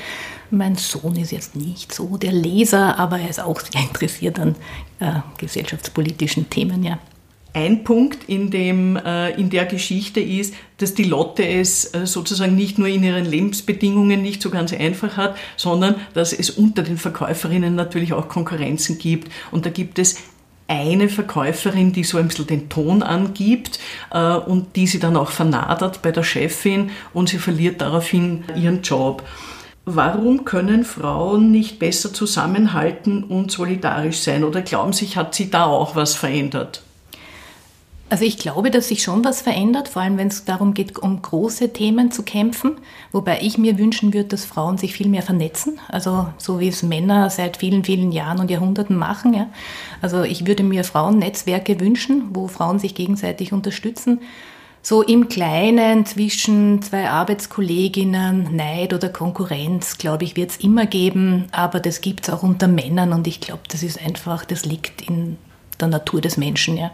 Mein 0.52 0.76
Sohn 0.76 1.16
ist 1.16 1.32
jetzt 1.32 1.56
nicht 1.56 1.94
so 1.94 2.18
der 2.18 2.32
Leser, 2.32 3.00
aber 3.00 3.20
er 3.20 3.30
ist 3.30 3.40
auch 3.40 3.60
sehr 3.60 3.82
interessiert 3.88 4.40
an 4.40 4.56
äh, 5.00 5.20
gesellschaftspolitischen 5.38 6.50
Themen, 6.50 6.84
ja. 6.84 7.00
Ein 7.56 7.86
Punkt 7.86 8.26
in, 8.28 8.52
dem, 8.52 8.98
äh, 8.98 9.32
in 9.40 9.50
der 9.50 9.66
Geschichte 9.66 10.20
ist, 10.20 10.54
dass 10.80 10.94
die 10.94 11.06
Lotte 11.06 11.48
es 11.48 11.94
äh, 11.94 12.06
sozusagen 12.06 12.54
nicht 12.54 12.78
nur 12.78 12.90
in 12.90 13.02
ihren 13.02 13.24
Lebensbedingungen 13.24 14.22
nicht 14.22 14.42
so 14.42 14.50
ganz 14.50 14.74
einfach 14.74 15.16
hat, 15.16 15.38
sondern 15.56 15.96
dass 16.14 16.34
es 16.34 16.50
unter 16.50 16.84
den 16.84 16.98
Verkäuferinnen 16.98 17.74
natürlich 17.74 18.12
auch 18.12 18.28
Konkurrenzen 18.28 18.98
gibt. 18.98 19.32
Und 19.52 19.66
da 19.66 19.70
gibt 19.70 20.00
es 20.00 20.18
eine 20.68 21.08
Verkäuferin, 21.08 21.94
die 21.94 22.04
so 22.04 22.18
ein 22.18 22.28
bisschen 22.28 22.48
den 22.48 22.68
Ton 22.68 23.02
angibt 23.02 23.80
äh, 24.12 24.36
und 24.36 24.76
die 24.76 24.86
sie 24.86 25.00
dann 25.00 25.16
auch 25.16 25.30
vernadert 25.30 26.02
bei 26.02 26.12
der 26.12 26.24
Chefin 26.24 26.90
und 27.14 27.30
sie 27.30 27.38
verliert 27.38 27.80
daraufhin 27.80 28.44
ihren 28.58 28.82
Job. 28.82 29.24
Warum 29.86 30.44
können 30.44 30.84
Frauen 30.84 31.54
nicht 31.54 31.80
besser 31.80 32.12
zusammenhalten 32.12 33.24
und 33.24 33.50
solidarisch 33.50 34.18
sein? 34.18 34.44
Oder 34.44 34.62
glauben 34.62 34.92
Sie, 34.92 35.08
hat 35.08 35.34
sie 35.34 35.50
da 35.50 35.68
auch 35.68 35.96
was 35.96 36.16
verändert? 36.16 36.82
Also 38.08 38.24
ich 38.24 38.38
glaube, 38.38 38.70
dass 38.70 38.90
sich 38.90 39.02
schon 39.02 39.26
was 39.26 39.42
verändert, 39.42 39.88
vor 39.88 40.04
allem 40.04 40.18
wenn 40.18 40.28
es 40.28 40.46
darum 40.46 40.76
geht, 40.76 41.00
um 41.00 41.24
große 41.24 41.74
Themen 41.74 42.12
zu 42.12 42.22
kämpfen. 42.22 42.78
Wobei 43.12 43.40
ich 43.42 43.58
mir 43.58 43.80
wünschen 43.80 44.14
würde, 44.14 44.30
dass 44.30 44.46
Frauen 44.46 44.78
sich 44.78 44.94
viel 44.94 45.08
mehr 45.08 45.24
vernetzen. 45.24 45.80
Also 45.88 46.28
so 46.38 46.60
wie 46.60 46.68
es 46.68 46.84
Männer 46.84 47.32
seit 47.32 47.58
vielen, 47.58 47.84
vielen 47.84 48.12
Jahren 48.12 48.40
und 48.40 48.52
Jahrhunderten 48.52 48.96
machen. 48.96 49.34
Ja. 49.34 49.48
Also 50.02 50.22
ich 50.22 50.46
würde 50.46 50.62
mir 50.62 50.84
Frauennetzwerke 50.84 51.80
wünschen, 51.80 52.30
wo 52.32 52.48
Frauen 52.48 52.78
sich 52.78 52.94
gegenseitig 52.94 53.54
unterstützen. 53.54 54.20
So 54.84 55.02
im 55.02 55.28
Kleinen 55.28 56.06
zwischen 56.06 56.84
zwei 56.84 57.10
Arbeitskolleginnen, 57.10 58.56
Neid 58.56 58.94
oder 58.94 59.10
Konkurrenz, 59.10 59.98
glaube 59.98 60.26
ich, 60.26 60.36
wird 60.36 60.52
es 60.52 60.58
immer 60.58 60.86
geben. 60.86 61.46
Aber 61.52 61.80
das 61.80 62.02
gibt 62.02 62.28
es 62.28 62.34
auch 62.34 62.44
unter 62.44 62.68
Männern 62.68 63.14
und 63.14 63.26
ich 63.26 63.42
glaube, 63.42 63.64
das 63.68 63.82
ist 63.82 64.00
einfach, 64.00 64.46
das 64.46 64.64
liegt 64.64 65.02
in 65.02 65.38
der 65.80 65.88
Natur 65.88 66.22
des 66.22 66.38
Menschen. 66.38 66.78
Ja. 66.78 66.92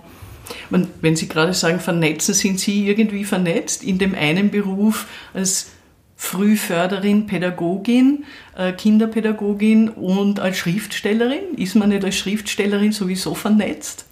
Wenn 0.69 1.15
Sie 1.15 1.27
gerade 1.27 1.53
sagen, 1.53 1.79
vernetzen, 1.79 2.33
sind 2.33 2.59
Sie 2.59 2.87
irgendwie 2.87 3.23
vernetzt 3.23 3.83
in 3.83 3.97
dem 3.97 4.15
einen 4.15 4.51
Beruf 4.51 5.07
als 5.33 5.71
Frühförderin, 6.15 7.25
Pädagogin, 7.25 8.25
äh, 8.55 8.73
Kinderpädagogin 8.73 9.89
und 9.89 10.39
als 10.39 10.57
Schriftstellerin? 10.57 11.55
Ist 11.57 11.75
man 11.75 11.89
nicht 11.89 12.05
als 12.05 12.15
Schriftstellerin 12.15 12.91
sowieso 12.91 13.33
vernetzt? 13.33 14.05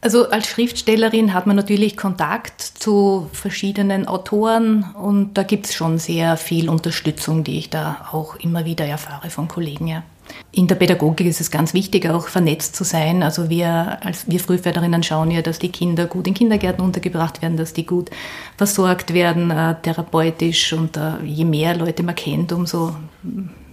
Also 0.00 0.30
als 0.30 0.46
Schriftstellerin 0.48 1.34
hat 1.34 1.46
man 1.46 1.56
natürlich 1.56 1.96
Kontakt 1.96 2.60
zu 2.60 3.28
verschiedenen 3.32 4.06
Autoren 4.06 4.84
und 4.94 5.34
da 5.34 5.42
gibt 5.42 5.66
es 5.66 5.74
schon 5.74 5.98
sehr 5.98 6.36
viel 6.36 6.68
Unterstützung, 6.68 7.42
die 7.42 7.58
ich 7.58 7.70
da 7.70 8.06
auch 8.12 8.36
immer 8.36 8.64
wieder 8.64 8.84
erfahre 8.84 9.30
von 9.30 9.48
Kollegen. 9.48 9.88
Ja. 9.88 10.04
In 10.50 10.66
der 10.66 10.74
Pädagogik 10.76 11.26
ist 11.26 11.40
es 11.40 11.50
ganz 11.50 11.74
wichtig, 11.74 12.08
auch 12.08 12.28
vernetzt 12.28 12.74
zu 12.74 12.84
sein. 12.84 13.22
Also 13.22 13.48
wir 13.50 13.98
als 14.02 14.28
wir 14.28 14.40
Frühförderinnen 14.40 15.02
schauen 15.02 15.30
ja, 15.30 15.42
dass 15.42 15.58
die 15.58 15.70
Kinder 15.70 16.06
gut 16.06 16.26
in 16.26 16.34
Kindergärten 16.34 16.84
untergebracht 16.84 17.42
werden, 17.42 17.56
dass 17.56 17.72
die 17.72 17.86
gut 17.86 18.10
versorgt 18.56 19.14
werden, 19.14 19.50
äh, 19.50 19.74
therapeutisch. 19.82 20.72
Und 20.72 20.96
äh, 20.96 21.22
je 21.24 21.44
mehr 21.44 21.76
Leute 21.76 22.02
man 22.02 22.14
kennt, 22.14 22.52
umso 22.52 22.94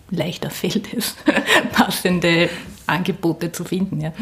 leichter 0.09 0.49
fällt 0.51 0.93
es, 0.93 1.15
passende 1.71 2.49
Angebote 2.87 3.51
zu 3.51 3.63
finden. 3.63 4.01
Ja. 4.01 4.13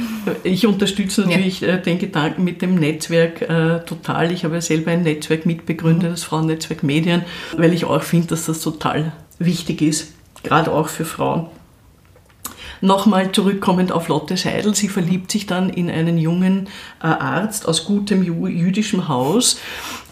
Ich 0.44 0.66
unterstütze 0.66 1.22
natürlich 1.22 1.62
ja. 1.62 1.70
Äh, 1.70 1.82
den 1.82 2.00
Gedanken 2.00 2.44
mit 2.44 2.62
dem 2.62 2.75
Netzwerk 2.75 3.42
äh, 3.42 3.80
total. 3.86 4.32
Ich 4.32 4.44
habe 4.44 4.56
ja 4.56 4.62
selber 4.62 4.92
ein 4.92 5.04
Netzwerk 5.04 5.46
mitbegründet, 5.46 6.10
mhm. 6.10 6.13
das 6.13 6.24
Frauennetzwerk 6.24 6.84
Medien, 6.84 7.24
weil 7.58 7.74
ich 7.74 7.86
auch 7.86 8.04
finde, 8.04 8.28
dass 8.28 8.46
das 8.46 8.62
total 8.62 9.12
wichtig 9.40 9.82
ist, 9.82 10.13
gerade 10.44 10.72
auch 10.72 10.88
für 10.88 11.06
Frauen. 11.06 11.48
Nochmal 12.84 13.32
zurückkommend 13.32 13.94
auf 13.94 14.10
Lotte 14.10 14.36
Seidel. 14.36 14.75
Sie 14.75 14.90
verliebt 14.90 15.32
sich 15.32 15.46
dann 15.46 15.70
in 15.70 15.90
einen 15.90 16.18
jungen 16.18 16.68
äh, 17.02 17.08
Arzt 17.08 17.66
aus 17.66 17.86
gutem 17.86 18.24
jüdischem 18.24 19.08
Haus. 19.08 19.58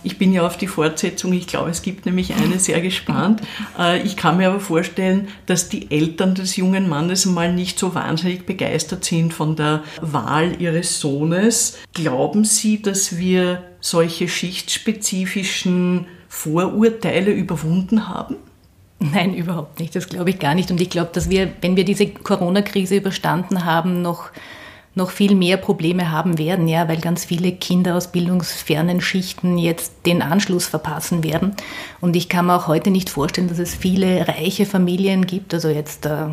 Ich 0.03 0.17
bin 0.17 0.31
ja 0.31 0.47
auf 0.47 0.55
die 0.55 0.67
Fortsetzung, 0.67 1.33
ich 1.33 1.47
glaube, 1.47 1.69
es 1.69 1.81
gibt 1.81 2.05
nämlich 2.05 2.33
eine 2.33 2.59
sehr 2.59 2.79
gespannt. 2.79 3.41
Äh, 3.77 4.01
ich 4.03 4.15
kann 4.15 4.37
mir 4.37 4.47
aber 4.47 4.61
vorstellen, 4.61 5.27
dass 5.47 5.67
die 5.67 5.91
Eltern 5.91 6.33
des 6.33 6.55
jungen 6.55 6.87
Mannes 6.87 7.25
mal 7.25 7.53
nicht 7.53 7.77
so 7.77 7.93
wahnsinnig 7.93 8.45
begeistert 8.45 9.03
sind 9.03 9.33
von 9.33 9.57
der 9.57 9.83
Wahl 9.99 10.61
ihres 10.61 11.01
Sohnes. 11.01 11.77
Glauben 11.93 12.45
Sie, 12.45 12.81
dass 12.81 13.17
wir 13.17 13.63
solche 13.81 14.29
schichtspezifischen 14.29 16.05
Vorurteile 16.29 17.31
überwunden 17.33 18.07
haben? 18.07 18.37
Nein, 19.01 19.33
überhaupt 19.33 19.79
nicht. 19.79 19.95
Das 19.95 20.07
glaube 20.07 20.29
ich 20.29 20.37
gar 20.37 20.53
nicht. 20.53 20.69
Und 20.69 20.79
ich 20.79 20.91
glaube, 20.91 21.09
dass 21.11 21.27
wir, 21.27 21.51
wenn 21.61 21.75
wir 21.75 21.85
diese 21.85 22.05
Corona-Krise 22.07 22.97
überstanden 22.97 23.65
haben, 23.65 24.03
noch, 24.03 24.29
noch 24.93 25.09
viel 25.09 25.33
mehr 25.33 25.57
Probleme 25.57 26.11
haben 26.11 26.37
werden, 26.37 26.67
ja, 26.67 26.87
weil 26.87 27.01
ganz 27.01 27.25
viele 27.25 27.51
Kinder 27.51 27.95
aus 27.95 28.11
bildungsfernen 28.11 29.01
Schichten 29.01 29.57
jetzt 29.57 30.05
den 30.05 30.21
Anschluss 30.21 30.67
verpassen 30.67 31.23
werden. 31.23 31.55
Und 31.99 32.15
ich 32.15 32.29
kann 32.29 32.45
mir 32.45 32.55
auch 32.55 32.67
heute 32.67 32.91
nicht 32.91 33.09
vorstellen, 33.09 33.47
dass 33.47 33.57
es 33.57 33.73
viele 33.73 34.27
reiche 34.27 34.67
Familien 34.67 35.25
gibt, 35.25 35.55
also 35.55 35.69
jetzt 35.69 36.05
äh, 36.05 36.27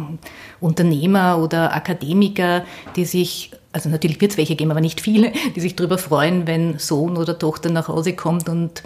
Unternehmer 0.60 1.38
oder 1.38 1.74
Akademiker, 1.74 2.66
die 2.96 3.06
sich 3.06 3.50
also 3.70 3.90
natürlich 3.90 4.20
wird 4.20 4.32
es 4.32 4.38
welche 4.38 4.56
geben, 4.56 4.70
aber 4.70 4.80
nicht 4.80 5.00
viele, 5.00 5.32
die 5.54 5.60
sich 5.60 5.76
darüber 5.76 5.98
freuen, 5.98 6.46
wenn 6.46 6.78
Sohn 6.78 7.16
oder 7.16 7.38
Tochter 7.38 7.70
nach 7.70 7.88
Hause 7.88 8.14
kommt 8.14 8.48
und 8.48 8.82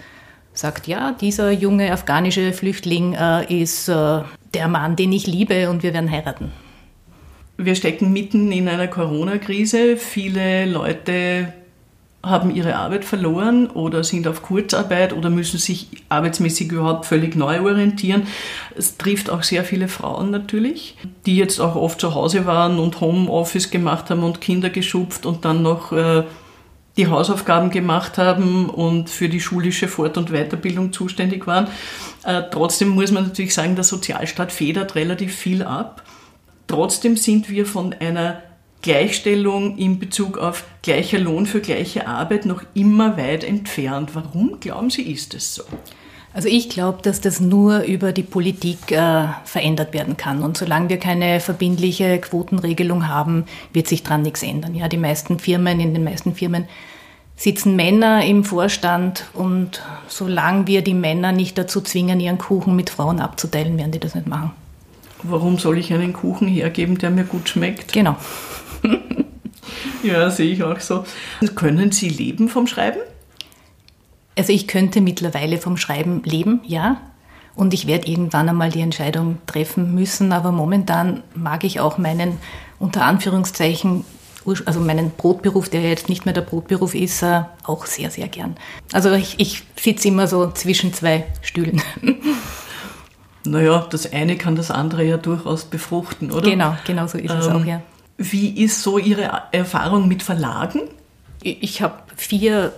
sagt, 0.53 0.87
ja, 0.87 1.11
dieser 1.11 1.51
junge 1.51 1.91
afghanische 1.91 2.53
Flüchtling 2.53 3.13
äh, 3.13 3.61
ist 3.61 3.89
äh, 3.89 4.21
der 4.53 4.67
Mann, 4.67 4.95
den 4.95 5.11
ich 5.11 5.27
liebe 5.27 5.69
und 5.69 5.83
wir 5.83 5.93
werden 5.93 6.09
heiraten. 6.09 6.51
Wir 7.57 7.75
stecken 7.75 8.11
mitten 8.13 8.51
in 8.51 8.67
einer 8.67 8.87
Corona-Krise. 8.87 9.97
Viele 9.97 10.65
Leute 10.65 11.53
haben 12.23 12.55
ihre 12.55 12.77
Arbeit 12.77 13.03
verloren 13.03 13.69
oder 13.69 14.03
sind 14.03 14.27
auf 14.27 14.41
Kurzarbeit 14.41 15.11
oder 15.11 15.29
müssen 15.29 15.59
sich 15.59 15.89
arbeitsmäßig 16.07 16.71
überhaupt 16.71 17.05
völlig 17.05 17.35
neu 17.35 17.61
orientieren. 17.61 18.27
Es 18.77 18.97
trifft 18.97 19.29
auch 19.29 19.43
sehr 19.43 19.65
viele 19.65 19.89
Frauen 19.89 20.31
natürlich, 20.31 20.95
die 21.25 21.35
jetzt 21.35 21.59
auch 21.59 21.75
oft 21.75 21.99
zu 21.99 22.15
Hause 22.15 22.45
waren 22.45 22.79
und 22.79 23.01
Homeoffice 23.01 23.71
gemacht 23.71 24.09
haben 24.09 24.23
und 24.23 24.39
Kinder 24.39 24.69
geschupft 24.69 25.25
und 25.25 25.43
dann 25.43 25.61
noch 25.63 25.91
äh, 25.91 26.23
die 26.97 27.07
Hausaufgaben 27.07 27.71
gemacht 27.71 28.17
haben 28.17 28.69
und 28.69 29.09
für 29.09 29.29
die 29.29 29.39
schulische 29.39 29.87
Fort- 29.87 30.17
und 30.17 30.31
Weiterbildung 30.31 30.93
zuständig 30.93 31.47
waren. 31.47 31.67
Äh, 32.23 32.43
trotzdem 32.51 32.89
muss 32.89 33.11
man 33.11 33.23
natürlich 33.23 33.53
sagen, 33.53 33.75
der 33.75 33.83
Sozialstaat 33.83 34.51
federt 34.51 34.95
relativ 34.95 35.35
viel 35.35 35.63
ab. 35.63 36.03
Trotzdem 36.67 37.17
sind 37.17 37.49
wir 37.49 37.65
von 37.65 37.93
einer 37.93 38.41
Gleichstellung 38.83 39.77
in 39.77 39.97
Bezug 39.97 40.37
auf 40.37 40.65
gleicher 40.81 41.17
Lohn 41.17 41.45
für 41.45 41.61
gleiche 41.61 42.07
Arbeit 42.07 42.45
noch 42.45 42.63
immer 42.73 43.17
weit 43.17 43.43
entfernt. 43.43 44.11
Warum 44.13 44.59
glauben 44.59 44.89
Sie, 44.89 45.03
ist 45.03 45.33
es 45.33 45.55
so? 45.55 45.63
Also 46.33 46.49
ich 46.49 46.69
glaube, 46.69 46.99
dass 47.03 47.21
das 47.21 47.39
nur 47.39 47.81
über 47.81 48.11
die 48.11 48.23
Politik 48.23 48.91
äh, 48.91 49.27
verändert 49.45 49.93
werden 49.93 50.17
kann. 50.17 50.41
Und 50.41 50.57
solange 50.57 50.89
wir 50.89 50.97
keine 50.97 51.39
verbindliche 51.39 52.17
Quotenregelung 52.17 53.07
haben, 53.07 53.45
wird 53.71 53.87
sich 53.87 54.01
daran 54.01 54.23
nichts 54.23 54.41
ändern. 54.41 54.73
Ja, 54.73 54.87
die 54.87 54.97
meisten 54.97 55.37
Firmen, 55.37 55.79
in 55.79 55.93
den 55.93 56.03
meisten 56.03 56.33
Firmen 56.33 56.65
sitzen 57.35 57.75
Männer 57.75 58.25
im 58.25 58.43
Vorstand 58.43 59.25
und 59.33 59.83
solange 60.07 60.65
wir 60.67 60.81
die 60.81 60.93
Männer 60.93 61.31
nicht 61.31 61.57
dazu 61.57 61.81
zwingen, 61.81 62.19
ihren 62.19 62.37
Kuchen 62.37 62.75
mit 62.75 62.89
Frauen 62.89 63.19
abzuteilen, 63.19 63.77
werden 63.77 63.91
die 63.91 63.99
das 63.99 64.15
nicht 64.15 64.27
machen. 64.27 64.51
Warum 65.23 65.57
soll 65.57 65.77
ich 65.77 65.93
einen 65.93 66.13
Kuchen 66.13 66.47
hergeben, 66.47 66.97
der 66.97 67.09
mir 67.09 67.23
gut 67.23 67.47
schmeckt? 67.47 67.93
Genau. 67.93 68.17
ja, 70.03 70.29
sehe 70.29 70.51
ich 70.51 70.63
auch 70.63 70.79
so. 70.79 71.05
Können 71.55 71.91
Sie 71.91 72.09
leben 72.09 72.49
vom 72.49 72.67
Schreiben? 72.67 72.99
Also 74.37 74.51
ich 74.51 74.67
könnte 74.67 75.01
mittlerweile 75.01 75.57
vom 75.57 75.77
Schreiben 75.77 76.23
leben, 76.23 76.61
ja. 76.65 76.97
Und 77.55 77.73
ich 77.73 77.85
werde 77.85 78.07
irgendwann 78.07 78.49
einmal 78.49 78.71
die 78.71 78.81
Entscheidung 78.81 79.37
treffen 79.45 79.93
müssen. 79.93 80.31
Aber 80.31 80.51
momentan 80.51 81.21
mag 81.35 81.63
ich 81.63 81.79
auch 81.79 81.97
meinen, 81.99 82.37
unter 82.79 83.05
Anführungszeichen, 83.05 84.05
also 84.65 84.79
meinen 84.79 85.11
Brotberuf, 85.11 85.69
der 85.69 85.81
jetzt 85.81 86.09
nicht 86.09 86.25
mehr 86.25 86.33
der 86.33 86.41
Brotberuf 86.41 86.95
ist, 86.95 87.21
äh, 87.21 87.43
auch 87.63 87.85
sehr, 87.85 88.09
sehr 88.09 88.27
gern. 88.27 88.55
Also 88.91 89.11
ich, 89.11 89.39
ich 89.39 89.63
sitze 89.79 90.07
immer 90.07 90.27
so 90.27 90.51
zwischen 90.51 90.93
zwei 90.93 91.25
Stühlen. 91.41 91.81
Naja, 93.45 93.85
das 93.89 94.11
eine 94.13 94.37
kann 94.37 94.55
das 94.55 94.71
andere 94.71 95.03
ja 95.03 95.17
durchaus 95.17 95.65
befruchten, 95.65 96.31
oder? 96.31 96.49
Genau, 96.49 96.77
genau 96.85 97.07
so 97.07 97.17
ist 97.17 97.31
ähm, 97.31 97.39
es 97.39 97.47
auch, 97.47 97.65
ja. 97.65 97.81
Wie 98.17 98.63
ist 98.63 98.81
so 98.81 98.97
Ihre 98.97 99.29
Erfahrung 99.51 100.07
mit 100.07 100.23
Verlagen? 100.23 100.81
Ich 101.41 101.81
habe 101.81 101.95
vier 102.15 102.71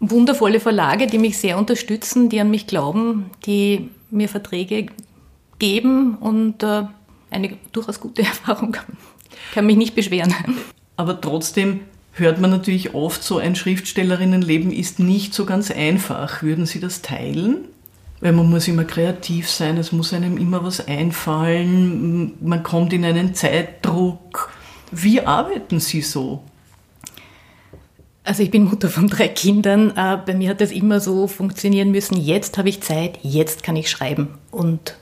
wundervolle 0.00 0.60
Verlage, 0.60 1.06
die 1.06 1.18
mich 1.18 1.38
sehr 1.38 1.58
unterstützen, 1.58 2.28
die 2.28 2.40
an 2.40 2.50
mich 2.50 2.66
glauben, 2.66 3.30
die 3.46 3.90
mir 4.10 4.28
Verträge 4.28 4.86
geben 5.58 6.16
und 6.16 6.62
äh, 6.62 6.84
eine 7.30 7.56
durchaus 7.72 8.00
gute 8.00 8.22
Erfahrung. 8.24 8.76
Kann 9.54 9.66
mich 9.66 9.76
nicht 9.76 9.94
beschweren. 9.94 10.34
Aber 10.96 11.20
trotzdem 11.20 11.80
hört 12.12 12.40
man 12.40 12.50
natürlich 12.50 12.94
oft 12.94 13.22
so, 13.22 13.38
ein 13.38 13.54
Schriftstellerinnenleben 13.54 14.72
ist 14.72 14.98
nicht 14.98 15.34
so 15.34 15.44
ganz 15.44 15.70
einfach. 15.70 16.42
Würden 16.42 16.66
Sie 16.66 16.80
das 16.80 17.02
teilen? 17.02 17.68
Weil 18.20 18.32
man 18.32 18.50
muss 18.50 18.68
immer 18.68 18.84
kreativ 18.84 19.48
sein, 19.48 19.78
es 19.78 19.92
muss 19.92 20.12
einem 20.12 20.36
immer 20.36 20.62
was 20.62 20.86
einfallen, 20.86 22.34
man 22.46 22.62
kommt 22.62 22.92
in 22.92 23.04
einen 23.04 23.34
Zeitdruck. 23.34 24.52
Wie 24.92 25.22
arbeiten 25.22 25.80
Sie 25.80 26.02
so? 26.02 26.42
Also 28.24 28.42
ich 28.42 28.50
bin 28.50 28.64
Mutter 28.64 28.88
von 28.88 29.08
drei 29.08 29.28
Kindern. 29.28 29.90
Äh, 29.96 30.18
bei 30.24 30.34
mir 30.34 30.50
hat 30.50 30.60
das 30.60 30.72
immer 30.72 31.00
so 31.00 31.26
funktionieren 31.26 31.90
müssen. 31.90 32.20
Jetzt 32.20 32.58
habe 32.58 32.68
ich 32.68 32.82
Zeit, 32.82 33.18
jetzt 33.22 33.62
kann 33.62 33.76
ich 33.76 33.90
schreiben. 33.90 34.28
Und 34.50 34.96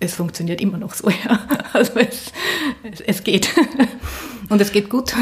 es 0.00 0.14
funktioniert 0.14 0.60
immer 0.60 0.78
noch 0.78 0.94
so. 0.94 1.10
Ja. 1.24 1.40
Also 1.72 1.92
es, 1.98 2.32
es, 2.90 3.00
es 3.00 3.24
geht. 3.24 3.50
Und 4.48 4.60
es 4.60 4.72
geht 4.72 4.88
gut. 4.88 5.14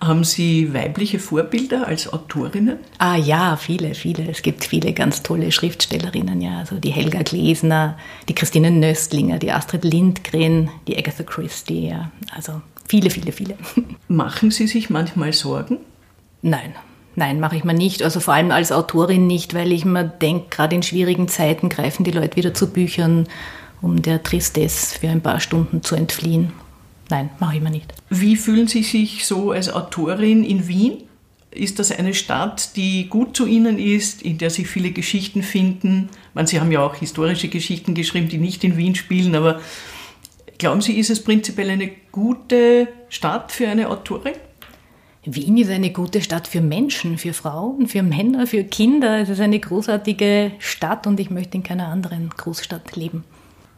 Haben 0.00 0.24
Sie 0.24 0.72
weibliche 0.72 1.18
Vorbilder 1.18 1.86
als 1.86 2.12
Autorinnen? 2.12 2.78
Ah 2.98 3.16
ja, 3.16 3.56
viele, 3.56 3.94
viele. 3.94 4.30
Es 4.30 4.42
gibt 4.42 4.64
viele 4.64 4.92
ganz 4.92 5.22
tolle 5.22 5.50
Schriftstellerinnen, 5.50 6.40
ja. 6.40 6.58
Also 6.58 6.76
die 6.76 6.90
Helga 6.90 7.22
Glesner, 7.22 7.98
die 8.28 8.34
Christine 8.34 8.70
Nöstlinger, 8.70 9.38
die 9.38 9.50
Astrid 9.50 9.84
Lindgren, 9.84 10.70
die 10.86 10.96
Agatha 10.96 11.24
Christie, 11.24 11.88
ja. 11.88 12.12
Also 12.34 12.62
viele, 12.88 13.10
viele, 13.10 13.32
viele. 13.32 13.56
Machen 14.08 14.50
Sie 14.52 14.68
sich 14.68 14.88
manchmal 14.88 15.32
Sorgen? 15.32 15.78
Nein, 16.42 16.74
Nein, 17.18 17.40
mache 17.40 17.56
ich 17.56 17.64
mir 17.64 17.74
nicht. 17.74 18.04
Also 18.04 18.20
vor 18.20 18.34
allem 18.34 18.52
als 18.52 18.70
Autorin 18.70 19.26
nicht, 19.26 19.52
weil 19.52 19.72
ich 19.72 19.84
mir 19.84 20.04
denke, 20.04 20.46
gerade 20.50 20.76
in 20.76 20.84
schwierigen 20.84 21.26
Zeiten 21.26 21.68
greifen 21.68 22.04
die 22.04 22.12
Leute 22.12 22.36
wieder 22.36 22.54
zu 22.54 22.72
Büchern, 22.72 23.26
um 23.82 24.02
der 24.02 24.22
Tristesse 24.22 24.96
für 24.96 25.08
ein 25.08 25.20
paar 25.20 25.40
Stunden 25.40 25.82
zu 25.82 25.96
entfliehen. 25.96 26.52
Nein, 27.10 27.30
mache 27.40 27.56
ich 27.56 27.62
mir 27.62 27.70
nicht. 27.70 27.92
Wie 28.08 28.36
fühlen 28.36 28.68
Sie 28.68 28.84
sich 28.84 29.26
so 29.26 29.50
als 29.50 29.68
Autorin 29.68 30.44
in 30.44 30.68
Wien? 30.68 30.98
Ist 31.50 31.80
das 31.80 31.90
eine 31.90 32.14
Stadt, 32.14 32.76
die 32.76 33.08
gut 33.08 33.36
zu 33.36 33.46
Ihnen 33.46 33.80
ist, 33.80 34.22
in 34.22 34.38
der 34.38 34.50
Sie 34.50 34.64
viele 34.64 34.92
Geschichten 34.92 35.42
finden? 35.42 36.10
Meine, 36.34 36.46
Sie 36.46 36.60
haben 36.60 36.70
ja 36.70 36.86
auch 36.86 36.94
historische 36.94 37.48
Geschichten 37.48 37.94
geschrieben, 37.94 38.28
die 38.28 38.38
nicht 38.38 38.62
in 38.62 38.76
Wien 38.76 38.94
spielen, 38.94 39.34
aber 39.34 39.60
glauben 40.58 40.82
Sie, 40.82 40.96
ist 40.96 41.10
es 41.10 41.24
prinzipiell 41.24 41.70
eine 41.70 41.90
gute 42.12 42.86
Stadt 43.08 43.50
für 43.50 43.66
eine 43.66 43.88
Autorin? 43.88 44.34
Wien 45.34 45.58
ist 45.58 45.70
eine 45.70 45.90
gute 45.90 46.22
Stadt 46.22 46.48
für 46.48 46.62
Menschen, 46.62 47.18
für 47.18 47.34
Frauen, 47.34 47.86
für 47.86 48.02
Männer, 48.02 48.46
für 48.46 48.64
Kinder. 48.64 49.18
Es 49.18 49.28
ist 49.28 49.40
eine 49.40 49.58
großartige 49.58 50.52
Stadt 50.58 51.06
und 51.06 51.20
ich 51.20 51.28
möchte 51.28 51.58
in 51.58 51.62
keiner 51.62 51.88
anderen 51.88 52.30
Großstadt 52.30 52.96
leben. 52.96 53.24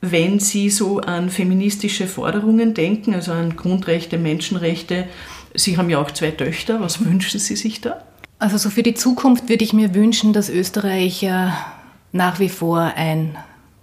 Wenn 0.01 0.39
Sie 0.39 0.71
so 0.71 1.01
an 1.01 1.29
feministische 1.29 2.07
Forderungen 2.07 2.73
denken, 2.75 3.15
also 3.15 3.33
an 3.33 3.57
Grundrechte, 3.57 4.17
Menschenrechte, 4.17 5.09
Sie 5.55 5.77
haben 5.77 5.91
ja 5.91 6.01
auch 6.01 6.13
zwei 6.13 6.31
Töchter, 6.31 6.81
was 6.81 7.05
wünschen 7.05 7.41
Sie 7.41 7.57
sich 7.57 7.81
da? 7.81 8.05
Also 8.39 8.57
so 8.57 8.71
für 8.71 8.85
die 8.85 8.95
Zukunft 8.95 9.49
würde 9.49 9.65
ich 9.65 9.73
mir 9.73 9.95
wünschen, 9.95 10.33
dass 10.33 10.49
Österreich 10.49 11.27
nach 12.13 12.39
wie 12.39 12.49
vor 12.49 12.93
ein 12.97 13.37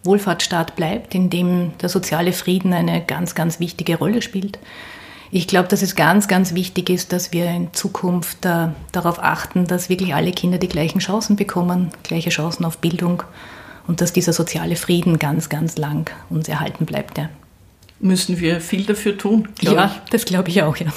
Wohlfahrtsstaat 0.03 0.75
bleibt, 0.75 1.13
in 1.13 1.29
dem 1.29 1.77
der 1.81 1.89
soziale 1.89 2.31
Frieden 2.31 2.73
eine 2.73 3.03
ganz, 3.05 3.35
ganz 3.35 3.59
wichtige 3.59 3.97
Rolle 3.97 4.21
spielt. 4.21 4.57
Ich 5.29 5.47
glaube, 5.47 5.67
dass 5.67 5.81
es 5.81 5.95
ganz, 5.95 6.27
ganz 6.27 6.53
wichtig 6.53 6.89
ist, 6.89 7.11
dass 7.11 7.33
wir 7.33 7.45
in 7.45 7.73
Zukunft 7.73 8.45
äh, 8.45 8.69
darauf 8.91 9.21
achten, 9.21 9.65
dass 9.67 9.89
wirklich 9.89 10.15
alle 10.15 10.31
Kinder 10.31 10.57
die 10.57 10.69
gleichen 10.69 10.99
Chancen 10.99 11.35
bekommen, 11.35 11.89
gleiche 12.03 12.29
Chancen 12.29 12.63
auf 12.63 12.77
Bildung 12.77 13.23
und 13.87 14.01
dass 14.01 14.13
dieser 14.13 14.33
soziale 14.33 14.75
Frieden 14.75 15.19
ganz, 15.19 15.49
ganz 15.49 15.77
lang 15.77 16.11
uns 16.29 16.47
erhalten 16.47 16.85
bleibt. 16.85 17.17
Ja. 17.17 17.29
Müssen 17.99 18.39
wir 18.39 18.61
viel 18.61 18.85
dafür 18.85 19.17
tun? 19.17 19.49
Ja, 19.61 19.85
ich. 19.85 20.11
das 20.11 20.25
glaube 20.25 20.49
ich 20.49 20.61
auch, 20.61 20.77
ja. 20.77 20.87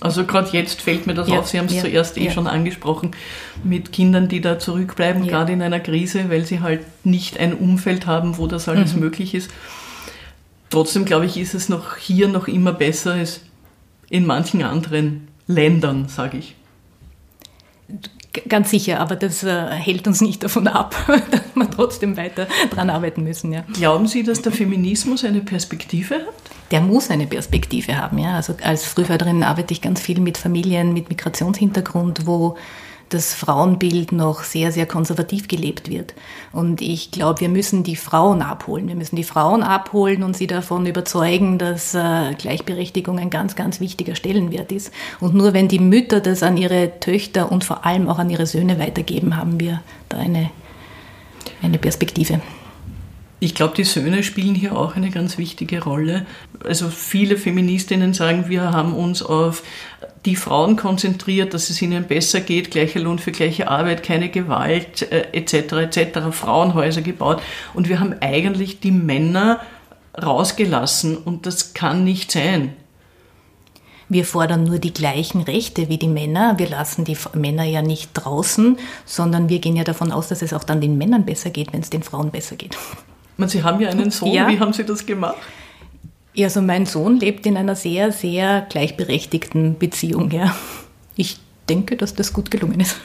Also 0.00 0.24
gerade 0.24 0.48
jetzt 0.52 0.80
fällt 0.80 1.06
mir 1.06 1.14
das 1.14 1.28
ja, 1.28 1.38
auf, 1.38 1.48
Sie 1.48 1.58
haben 1.58 1.66
es 1.66 1.74
ja, 1.74 1.82
zuerst 1.82 2.16
eh 2.16 2.24
ja. 2.24 2.30
schon 2.30 2.46
angesprochen, 2.46 3.10
mit 3.64 3.92
Kindern, 3.92 4.28
die 4.28 4.40
da 4.40 4.58
zurückbleiben, 4.58 5.26
gerade 5.26 5.52
in 5.52 5.60
einer 5.60 5.80
Krise, 5.80 6.30
weil 6.30 6.46
sie 6.46 6.60
halt 6.60 6.80
nicht 7.04 7.38
ein 7.38 7.52
Umfeld 7.52 8.06
haben, 8.06 8.38
wo 8.38 8.46
das 8.46 8.68
alles 8.68 8.94
mhm. 8.94 9.00
möglich 9.00 9.34
ist. 9.34 9.50
Trotzdem 10.70 11.04
glaube 11.04 11.26
ich, 11.26 11.36
ist 11.36 11.54
es 11.54 11.68
noch 11.68 11.96
hier 11.96 12.28
noch 12.28 12.48
immer 12.48 12.72
besser 12.72 13.12
als 13.12 13.40
in 14.10 14.26
manchen 14.26 14.62
anderen 14.62 15.28
Ländern, 15.46 16.08
sage 16.08 16.38
ich. 16.38 16.54
Ganz 18.48 18.70
sicher, 18.70 18.98
aber 18.98 19.14
das 19.14 19.44
äh, 19.44 19.70
hält 19.70 20.08
uns 20.08 20.20
nicht 20.20 20.42
davon 20.42 20.66
ab, 20.66 20.96
dass 21.30 21.40
wir 21.54 21.70
trotzdem 21.70 22.16
weiter 22.16 22.48
daran 22.70 22.90
arbeiten 22.90 23.22
müssen. 23.22 23.52
Ja. 23.52 23.64
Glauben 23.74 24.08
Sie, 24.08 24.24
dass 24.24 24.42
der 24.42 24.50
Feminismus 24.50 25.24
eine 25.24 25.40
Perspektive 25.40 26.16
hat? 26.16 26.34
Der 26.70 26.80
muss 26.80 27.10
eine 27.10 27.26
Perspektive 27.26 27.96
haben. 27.96 28.18
Ja. 28.18 28.34
Also 28.34 28.56
als 28.62 28.84
Frühförderin 28.84 29.44
arbeite 29.44 29.72
ich 29.72 29.80
ganz 29.80 30.00
viel 30.00 30.18
mit 30.18 30.36
Familien 30.36 30.92
mit 30.92 31.10
Migrationshintergrund, 31.10 32.26
wo 32.26 32.56
das 33.08 33.34
Frauenbild 33.34 34.12
noch 34.12 34.42
sehr, 34.42 34.72
sehr 34.72 34.86
konservativ 34.86 35.48
gelebt 35.48 35.90
wird. 35.90 36.14
Und 36.52 36.80
ich 36.80 37.10
glaube, 37.10 37.40
wir 37.40 37.48
müssen 37.48 37.82
die 37.82 37.96
Frauen 37.96 38.42
abholen. 38.42 38.88
Wir 38.88 38.94
müssen 38.94 39.16
die 39.16 39.24
Frauen 39.24 39.62
abholen 39.62 40.22
und 40.22 40.36
sie 40.36 40.46
davon 40.46 40.86
überzeugen, 40.86 41.58
dass 41.58 41.94
äh, 41.94 42.34
Gleichberechtigung 42.34 43.18
ein 43.18 43.30
ganz, 43.30 43.56
ganz 43.56 43.80
wichtiger 43.80 44.14
Stellenwert 44.14 44.72
ist. 44.72 44.92
Und 45.20 45.34
nur 45.34 45.52
wenn 45.52 45.68
die 45.68 45.78
Mütter 45.78 46.20
das 46.20 46.42
an 46.42 46.56
ihre 46.56 46.98
Töchter 47.00 47.52
und 47.52 47.64
vor 47.64 47.84
allem 47.84 48.08
auch 48.08 48.18
an 48.18 48.30
ihre 48.30 48.46
Söhne 48.46 48.78
weitergeben, 48.78 49.36
haben 49.36 49.60
wir 49.60 49.82
da 50.08 50.18
eine, 50.18 50.50
eine 51.62 51.78
Perspektive. 51.78 52.40
Ich 53.44 53.54
glaube, 53.54 53.74
die 53.76 53.84
Söhne 53.84 54.22
spielen 54.22 54.54
hier 54.54 54.74
auch 54.74 54.96
eine 54.96 55.10
ganz 55.10 55.36
wichtige 55.36 55.84
Rolle. 55.84 56.24
Also 56.64 56.88
viele 56.88 57.36
Feministinnen 57.36 58.14
sagen, 58.14 58.48
wir 58.48 58.72
haben 58.72 58.94
uns 58.94 59.22
auf 59.22 59.62
die 60.24 60.34
Frauen 60.34 60.76
konzentriert, 60.76 61.52
dass 61.52 61.68
es 61.68 61.82
ihnen 61.82 62.04
besser 62.04 62.40
geht, 62.40 62.70
gleicher 62.70 63.00
Lohn 63.00 63.18
für 63.18 63.32
gleiche 63.32 63.68
Arbeit, 63.68 64.02
keine 64.02 64.30
Gewalt 64.30 65.12
äh, 65.12 65.26
etc. 65.32 65.94
etc. 65.94 66.20
Frauenhäuser 66.30 67.02
gebaut 67.02 67.42
und 67.74 67.90
wir 67.90 68.00
haben 68.00 68.14
eigentlich 68.22 68.80
die 68.80 68.92
Männer 68.92 69.60
rausgelassen 70.16 71.14
und 71.14 71.44
das 71.44 71.74
kann 71.74 72.02
nicht 72.02 72.32
sein. 72.32 72.72
Wir 74.08 74.24
fordern 74.24 74.64
nur 74.64 74.78
die 74.78 74.94
gleichen 74.94 75.42
Rechte 75.42 75.90
wie 75.90 75.98
die 75.98 76.08
Männer. 76.08 76.58
Wir 76.58 76.70
lassen 76.70 77.04
die 77.04 77.18
Männer 77.34 77.64
ja 77.64 77.82
nicht 77.82 78.08
draußen, 78.14 78.78
sondern 79.04 79.50
wir 79.50 79.58
gehen 79.58 79.76
ja 79.76 79.84
davon 79.84 80.12
aus, 80.12 80.28
dass 80.28 80.40
es 80.40 80.54
auch 80.54 80.64
dann 80.64 80.80
den 80.80 80.96
Männern 80.96 81.26
besser 81.26 81.50
geht, 81.50 81.74
wenn 81.74 81.82
es 81.82 81.90
den 81.90 82.02
Frauen 82.02 82.30
besser 82.30 82.56
geht. 82.56 82.78
Man, 83.36 83.48
Sie 83.48 83.62
haben 83.62 83.80
ja 83.80 83.88
einen 83.88 84.10
Sohn. 84.10 84.32
Ja. 84.32 84.48
Wie 84.48 84.58
haben 84.58 84.72
Sie 84.72 84.84
das 84.84 85.04
gemacht? 85.04 85.36
Ja, 86.34 86.46
also 86.46 86.62
mein 86.62 86.86
Sohn 86.86 87.18
lebt 87.18 87.46
in 87.46 87.56
einer 87.56 87.76
sehr, 87.76 88.12
sehr 88.12 88.66
gleichberechtigten 88.68 89.78
Beziehung. 89.78 90.30
Ja. 90.30 90.54
Ich 91.16 91.38
denke, 91.68 91.96
dass 91.96 92.14
das 92.14 92.32
gut 92.32 92.50
gelungen 92.50 92.80
ist. 92.80 92.96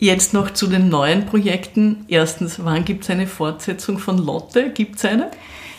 Jetzt 0.00 0.32
noch 0.32 0.52
zu 0.52 0.68
den 0.68 0.88
neuen 0.88 1.26
Projekten. 1.26 2.04
Erstens, 2.08 2.64
wann 2.64 2.84
gibt 2.84 3.04
es 3.04 3.10
eine 3.10 3.26
Fortsetzung 3.26 3.98
von 3.98 4.18
Lotte? 4.18 4.70
Gibt 4.70 4.96
es 4.96 5.04
eine? 5.04 5.30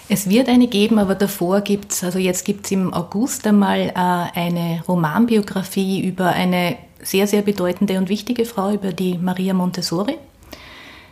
Es 0.10 0.28
wird 0.28 0.50
eine 0.50 0.68
geben, 0.68 0.98
aber 0.98 1.16
davor 1.16 1.62
gibt 1.62 1.92
es, 1.92 2.04
also 2.04 2.18
jetzt 2.18 2.44
gibt 2.44 2.66
es 2.66 2.72
im 2.72 2.94
August 2.94 3.46
einmal 3.46 3.90
äh, 3.90 3.94
eine 3.94 4.84
Romanbiografie 4.88 6.02
über 6.02 6.30
eine 6.30 6.78
sehr, 7.02 7.28
sehr 7.28 7.44
bedeutende 7.44 7.98
und 7.98 8.10
wichtige 8.10 8.46
Frau, 8.46 8.72
über 8.74 8.92
die 8.92 9.18
Maria 9.18 9.54
Montessori. 9.54 10.18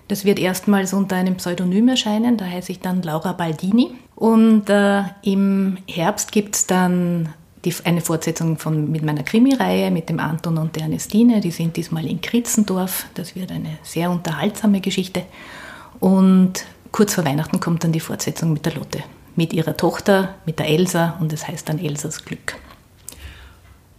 Das 0.08 0.24
wird 0.24 0.40
erstmals 0.40 0.94
unter 0.94 1.18
einem 1.18 1.36
Pseudonym 1.36 1.90
erscheinen, 1.90 2.38
da 2.38 2.46
heiße 2.46 2.72
ich 2.72 2.80
dann 2.80 3.02
Laura 3.02 3.34
Baldini. 3.34 3.92
Und 4.16 4.70
äh, 4.70 5.04
im 5.22 5.78
Herbst 5.88 6.32
gibt 6.32 6.56
es 6.56 6.66
dann 6.66 7.34
die, 7.66 7.74
eine 7.84 8.02
Fortsetzung 8.02 8.58
von, 8.58 8.90
mit 8.90 9.04
meiner 9.04 9.24
Krimireihe 9.24 9.92
mit 9.92 10.10
dem 10.10 10.20
Anton 10.20 10.58
und 10.58 10.76
der 10.76 10.84
Ernestine. 10.84 11.42
Die 11.42 11.52
sind 11.52 11.76
diesmal 11.76 12.06
in 12.06 12.22
Kritzendorf. 12.22 13.08
Das 13.16 13.36
wird 13.36 13.52
eine 13.52 13.78
sehr 13.84 14.10
unterhaltsame 14.10 14.80
Geschichte. 14.80 15.24
Und 16.00 16.64
kurz 16.92 17.16
vor 17.16 17.26
Weihnachten 17.26 17.60
kommt 17.60 17.84
dann 17.84 17.92
die 17.92 18.00
Fortsetzung 18.00 18.54
mit 18.54 18.66
der 18.66 18.76
Lotte, 18.76 19.04
mit 19.36 19.52
ihrer 19.54 19.76
Tochter, 19.76 20.36
mit 20.46 20.60
der 20.60 20.70
Elsa 20.70 21.18
und 21.20 21.34
es 21.34 21.42
das 21.42 21.50
heißt 21.50 21.70
dann 21.70 21.80
Elsas 21.80 22.24
Glück. 22.24 22.56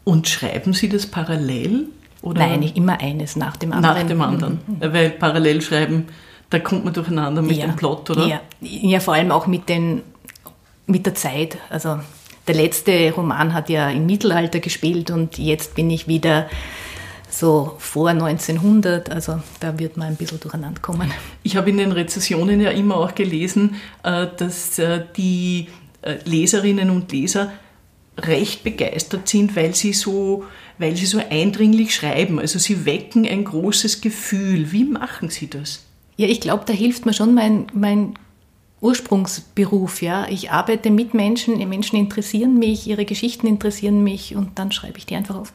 Und 0.05 0.27
schreiben 0.27 0.73
Sie 0.73 0.89
das 0.89 1.07
parallel 1.07 1.89
oder 2.23 2.47
Nein, 2.47 2.63
immer 2.75 3.01
eines 3.01 3.37
nach 3.37 3.57
dem 3.57 3.73
anderen. 3.73 3.97
Nach 3.97 4.07
dem 4.07 4.21
anderen. 4.21 4.61
Mhm. 4.67 4.93
Weil 4.93 5.11
parallel 5.11 5.63
schreiben, 5.63 6.07
da 6.51 6.59
kommt 6.59 6.85
man 6.85 6.95
durcheinander 6.95 7.43
mit 7.43 7.57
ja. 7.57 7.67
dem 7.67 7.77
Plot, 7.77 8.11
oder? 8.11 8.27
Ja. 8.27 8.41
ja, 8.61 9.01
vor 9.01 9.15
allem 9.15 9.31
auch 9.31 9.47
mit, 9.47 9.69
den, 9.69 10.03
mit 10.87 11.07
der 11.07 11.15
Zeit. 11.15 11.59
Also 11.71 12.01
der 12.47 12.55
letzte 12.55 13.13
Roman 13.13 13.53
hat 13.53 13.69
ja 13.69 13.91
im 13.91 14.07
Mittelalter 14.07 14.61
gespielt 14.61 15.11
und 15.11 15.39
jetzt 15.39 15.75
bin 15.75 15.91
ich 15.91 16.09
wieder 16.09 16.49
so 17.31 17.75
vor 17.79 18.09
1900, 18.09 19.11
also 19.11 19.41
da 19.61 19.79
wird 19.79 19.99
man 19.99 20.09
ein 20.09 20.17
bisschen 20.17 20.41
durcheinander 20.41 20.81
kommen. 20.81 21.13
Ich 21.43 21.57
habe 21.57 21.69
in 21.69 21.77
den 21.77 21.93
Rezessionen 21.93 22.61
ja 22.61 22.71
immer 22.71 22.97
auch 22.97 23.15
gelesen, 23.15 23.77
äh, 24.03 24.27
dass 24.37 24.79
äh, 24.79 25.03
die 25.17 25.69
äh, 26.01 26.17
Leserinnen 26.25 26.89
und 26.89 27.13
Leser 27.13 27.53
recht 28.17 28.65
begeistert 28.65 29.29
sind, 29.29 29.55
weil 29.55 29.75
sie 29.75 29.93
so 29.93 30.45
weil 30.79 30.97
Sie 30.97 31.07
so 31.07 31.21
eindringlich 31.31 31.95
schreiben. 31.95 32.39
Also 32.39 32.59
Sie 32.59 32.85
wecken 32.85 33.27
ein 33.27 33.45
großes 33.45 34.01
Gefühl. 34.01 34.73
Wie 34.73 34.85
machen 34.85 35.31
Sie 35.31 35.49
das? 35.49 35.85
Ja, 36.17 36.27
ich 36.27 36.41
glaube, 36.41 36.65
da 36.67 36.73
hilft 36.73 37.07
mir 37.07 37.13
schon 37.13 37.35
mein, 37.35 37.67
mein 37.73 38.15
Ursprungsberuf. 38.81 40.03
Ja. 40.03 40.29
Ich 40.29 40.51
arbeite 40.51 40.91
mit 40.91 41.15
Menschen, 41.15 41.59
die 41.59 41.67
Menschen 41.67 41.97
interessieren 41.97 42.59
mich, 42.59 42.87
ihre 42.87 43.05
Geschichten 43.05 43.47
interessieren 43.47 44.03
mich 44.03 44.37
und 44.37 44.59
dann 44.59 44.73
schreibe 44.73 44.99
ich 44.99 45.07
die 45.07 45.17
einfach 45.17 45.37
auf. 45.37 45.53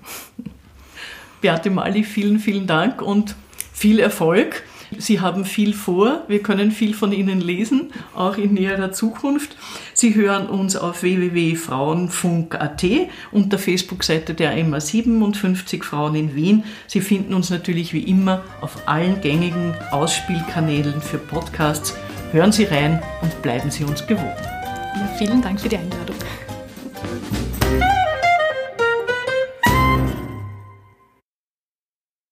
Beate 1.41 1.69
Mali, 1.69 2.03
vielen, 2.03 2.39
vielen 2.39 2.67
Dank 2.67 3.01
und 3.01 3.35
viel 3.73 3.99
Erfolg. 3.99 4.63
Sie 4.99 5.19
haben 5.19 5.45
viel 5.45 5.73
vor. 5.73 6.23
Wir 6.27 6.41
können 6.41 6.71
viel 6.71 6.93
von 6.93 7.11
Ihnen 7.11 7.41
lesen, 7.41 7.91
auch 8.15 8.37
in 8.37 8.53
näherer 8.53 8.91
Zukunft. 8.91 9.55
Sie 9.93 10.15
hören 10.15 10.47
uns 10.47 10.75
auf 10.75 11.03
www.frauenfunk.at 11.03 12.83
und 13.31 13.51
der 13.51 13.59
Facebook-Seite 13.59 14.33
der 14.33 14.57
MA57 14.57 15.83
Frauen 15.83 16.15
in 16.15 16.35
Wien. 16.35 16.63
Sie 16.87 17.01
finden 17.01 17.33
uns 17.33 17.49
natürlich 17.49 17.93
wie 17.93 18.03
immer 18.03 18.43
auf 18.61 18.87
allen 18.87 19.21
gängigen 19.21 19.73
Ausspielkanälen 19.91 21.01
für 21.01 21.17
Podcasts. 21.17 21.95
Hören 22.31 22.51
Sie 22.51 22.65
rein 22.65 23.01
und 23.21 23.41
bleiben 23.41 23.69
Sie 23.69 23.83
uns 23.83 24.05
gewogen. 24.07 24.33
Ja, 24.95 25.07
vielen 25.17 25.41
Dank 25.41 25.59
für 25.59 25.69
die 25.69 25.77
Einladung. 25.77 26.15